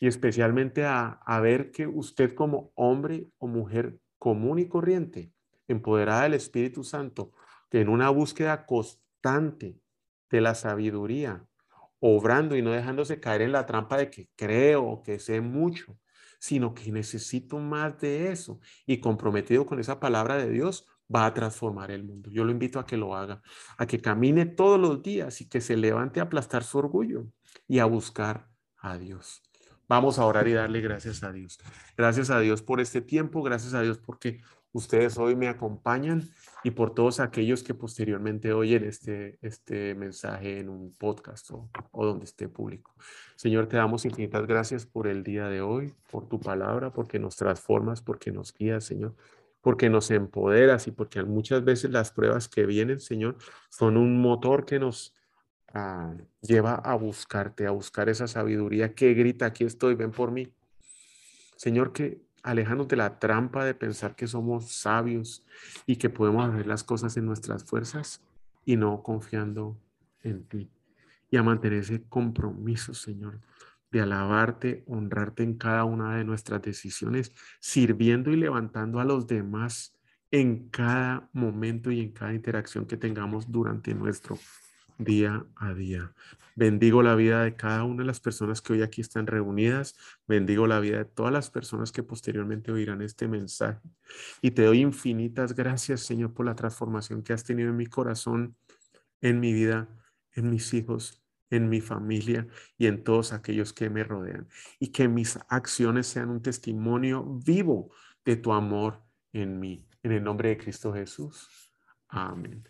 y 0.00 0.06
especialmente 0.06 0.84
a, 0.84 1.40
ver 1.42 1.70
que 1.70 1.86
usted 1.86 2.34
como 2.34 2.72
hombre 2.74 3.28
o 3.38 3.46
mujer 3.46 3.98
común 4.18 4.58
y 4.58 4.68
corriente, 4.68 5.32
empoderada 5.68 6.22
del 6.22 6.34
Espíritu 6.34 6.84
Santo, 6.84 7.32
que 7.70 7.80
en 7.80 7.88
una 7.88 8.10
búsqueda 8.10 8.66
constante 8.66 9.78
de 10.30 10.40
la 10.40 10.54
sabiduría, 10.54 11.44
obrando 12.00 12.56
y 12.56 12.62
no 12.62 12.72
dejándose 12.72 13.20
caer 13.20 13.42
en 13.42 13.52
la 13.52 13.66
trampa 13.66 13.96
de 13.96 14.10
que 14.10 14.28
creo 14.36 15.02
que 15.02 15.18
sé 15.18 15.40
mucho, 15.40 15.98
sino 16.38 16.74
que 16.74 16.92
necesito 16.92 17.58
más 17.58 17.98
de 17.98 18.30
eso 18.30 18.60
y 18.86 18.98
comprometido 18.98 19.66
con 19.66 19.80
esa 19.80 19.98
palabra 19.98 20.36
de 20.36 20.50
Dios, 20.50 20.86
va 21.12 21.26
a 21.26 21.34
transformar 21.34 21.90
el 21.90 22.04
mundo. 22.04 22.30
Yo 22.30 22.44
lo 22.44 22.50
invito 22.50 22.78
a 22.78 22.86
que 22.86 22.96
lo 22.96 23.14
haga, 23.14 23.42
a 23.78 23.86
que 23.86 24.00
camine 24.00 24.46
todos 24.46 24.78
los 24.78 25.02
días 25.02 25.40
y 25.40 25.48
que 25.48 25.60
se 25.60 25.76
levante 25.76 26.20
a 26.20 26.24
aplastar 26.24 26.64
su 26.64 26.78
orgullo 26.78 27.26
y 27.68 27.78
a 27.78 27.84
buscar 27.84 28.48
a 28.78 28.98
Dios. 28.98 29.45
Vamos 29.88 30.18
a 30.18 30.26
orar 30.26 30.48
y 30.48 30.52
darle 30.52 30.80
gracias 30.80 31.22
a 31.22 31.32
Dios. 31.32 31.60
Gracias 31.96 32.30
a 32.30 32.40
Dios 32.40 32.62
por 32.62 32.80
este 32.80 33.00
tiempo, 33.00 33.42
gracias 33.42 33.72
a 33.72 33.82
Dios 33.82 33.98
porque 33.98 34.40
ustedes 34.72 35.16
hoy 35.16 35.36
me 35.36 35.48
acompañan 35.48 36.28
y 36.64 36.72
por 36.72 36.92
todos 36.92 37.20
aquellos 37.20 37.62
que 37.62 37.72
posteriormente 37.72 38.52
oyen 38.52 38.84
este, 38.84 39.38
este 39.42 39.94
mensaje 39.94 40.58
en 40.58 40.68
un 40.68 40.92
podcast 40.92 41.50
o, 41.52 41.70
o, 41.92 42.04
donde 42.04 42.24
esté 42.24 42.48
público. 42.48 42.94
Señor, 43.36 43.68
te 43.68 43.76
damos 43.76 44.04
infinitas 44.04 44.46
gracias 44.46 44.86
por 44.86 45.06
el 45.06 45.22
día 45.22 45.48
de 45.48 45.62
hoy, 45.62 45.94
por 46.10 46.28
tu 46.28 46.40
palabra, 46.40 46.92
porque 46.92 47.18
nos 47.20 47.36
transformas, 47.36 48.02
porque 48.02 48.32
nos 48.32 48.52
guías, 48.52 48.84
Señor, 48.84 49.14
porque 49.60 49.88
nos 49.88 50.10
empoderas 50.10 50.88
y 50.88 50.90
porque 50.90 51.22
muchas 51.22 51.64
veces 51.64 51.90
las 51.90 52.10
pruebas 52.10 52.48
que 52.48 52.66
vienen, 52.66 52.98
Señor, 52.98 53.36
son 53.70 53.96
un 53.96 54.20
motor 54.20 54.66
que 54.66 54.80
nos 54.80 55.14
lleva 56.40 56.74
a 56.74 56.94
buscarte, 56.94 57.66
a 57.66 57.70
buscar 57.70 58.08
esa 58.08 58.26
sabiduría 58.26 58.94
que 58.94 59.14
grita, 59.14 59.46
aquí 59.46 59.64
estoy, 59.64 59.94
ven 59.94 60.10
por 60.10 60.30
mí. 60.30 60.52
Señor, 61.56 61.92
que 61.92 62.20
alejarnos 62.42 62.88
de 62.88 62.96
la 62.96 63.18
trampa 63.18 63.64
de 63.64 63.74
pensar 63.74 64.14
que 64.14 64.26
somos 64.26 64.70
sabios 64.70 65.44
y 65.84 65.96
que 65.96 66.08
podemos 66.08 66.48
hacer 66.48 66.66
las 66.66 66.84
cosas 66.84 67.16
en 67.16 67.26
nuestras 67.26 67.64
fuerzas 67.64 68.22
y 68.64 68.76
no 68.76 69.02
confiando 69.02 69.76
en 70.22 70.44
ti. 70.44 70.70
Y 71.30 71.36
a 71.36 71.42
mantener 71.42 71.80
ese 71.80 72.02
compromiso, 72.04 72.94
Señor, 72.94 73.40
de 73.90 74.00
alabarte, 74.00 74.84
honrarte 74.86 75.42
en 75.42 75.54
cada 75.54 75.84
una 75.84 76.16
de 76.16 76.24
nuestras 76.24 76.62
decisiones, 76.62 77.32
sirviendo 77.58 78.30
y 78.30 78.36
levantando 78.36 79.00
a 79.00 79.04
los 79.04 79.26
demás 79.26 79.96
en 80.30 80.68
cada 80.68 81.28
momento 81.32 81.90
y 81.90 82.00
en 82.00 82.12
cada 82.12 82.34
interacción 82.34 82.86
que 82.86 82.96
tengamos 82.96 83.50
durante 83.50 83.94
nuestro 83.94 84.38
día 84.98 85.44
a 85.56 85.74
día. 85.74 86.12
Bendigo 86.54 87.02
la 87.02 87.14
vida 87.14 87.42
de 87.44 87.54
cada 87.54 87.84
una 87.84 88.02
de 88.02 88.06
las 88.06 88.20
personas 88.20 88.62
que 88.62 88.72
hoy 88.72 88.82
aquí 88.82 89.02
están 89.02 89.26
reunidas. 89.26 89.94
Bendigo 90.26 90.66
la 90.66 90.80
vida 90.80 90.98
de 90.98 91.04
todas 91.04 91.32
las 91.32 91.50
personas 91.50 91.92
que 91.92 92.02
posteriormente 92.02 92.72
oirán 92.72 93.02
este 93.02 93.28
mensaje. 93.28 93.80
Y 94.40 94.52
te 94.52 94.62
doy 94.62 94.80
infinitas 94.80 95.54
gracias, 95.54 96.00
Señor, 96.00 96.32
por 96.32 96.46
la 96.46 96.54
transformación 96.54 97.22
que 97.22 97.34
has 97.34 97.44
tenido 97.44 97.68
en 97.68 97.76
mi 97.76 97.86
corazón, 97.86 98.56
en 99.20 99.38
mi 99.38 99.52
vida, 99.52 99.88
en 100.32 100.48
mis 100.48 100.72
hijos, 100.72 101.22
en 101.50 101.68
mi 101.68 101.80
familia 101.80 102.46
y 102.78 102.86
en 102.86 103.04
todos 103.04 103.32
aquellos 103.32 103.72
que 103.72 103.90
me 103.90 104.02
rodean. 104.02 104.48
Y 104.78 104.88
que 104.88 105.08
mis 105.08 105.38
acciones 105.48 106.06
sean 106.06 106.30
un 106.30 106.40
testimonio 106.42 107.22
vivo 107.24 107.90
de 108.24 108.36
tu 108.36 108.52
amor 108.52 109.02
en 109.32 109.60
mí. 109.60 109.86
En 110.02 110.12
el 110.12 110.24
nombre 110.24 110.48
de 110.50 110.56
Cristo 110.56 110.92
Jesús. 110.92 111.70
Amén. 112.08 112.66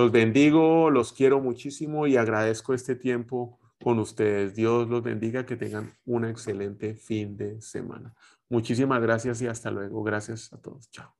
Los 0.00 0.12
bendigo, 0.12 0.88
los 0.88 1.12
quiero 1.12 1.42
muchísimo 1.42 2.06
y 2.06 2.16
agradezco 2.16 2.72
este 2.72 2.96
tiempo 2.96 3.58
con 3.82 3.98
ustedes. 3.98 4.54
Dios 4.54 4.88
los 4.88 5.02
bendiga, 5.02 5.44
que 5.44 5.56
tengan 5.56 5.92
un 6.06 6.24
excelente 6.24 6.94
fin 6.94 7.36
de 7.36 7.60
semana. 7.60 8.14
Muchísimas 8.48 9.02
gracias 9.02 9.42
y 9.42 9.46
hasta 9.46 9.70
luego. 9.70 10.02
Gracias 10.02 10.54
a 10.54 10.56
todos. 10.56 10.90
Chao. 10.90 11.19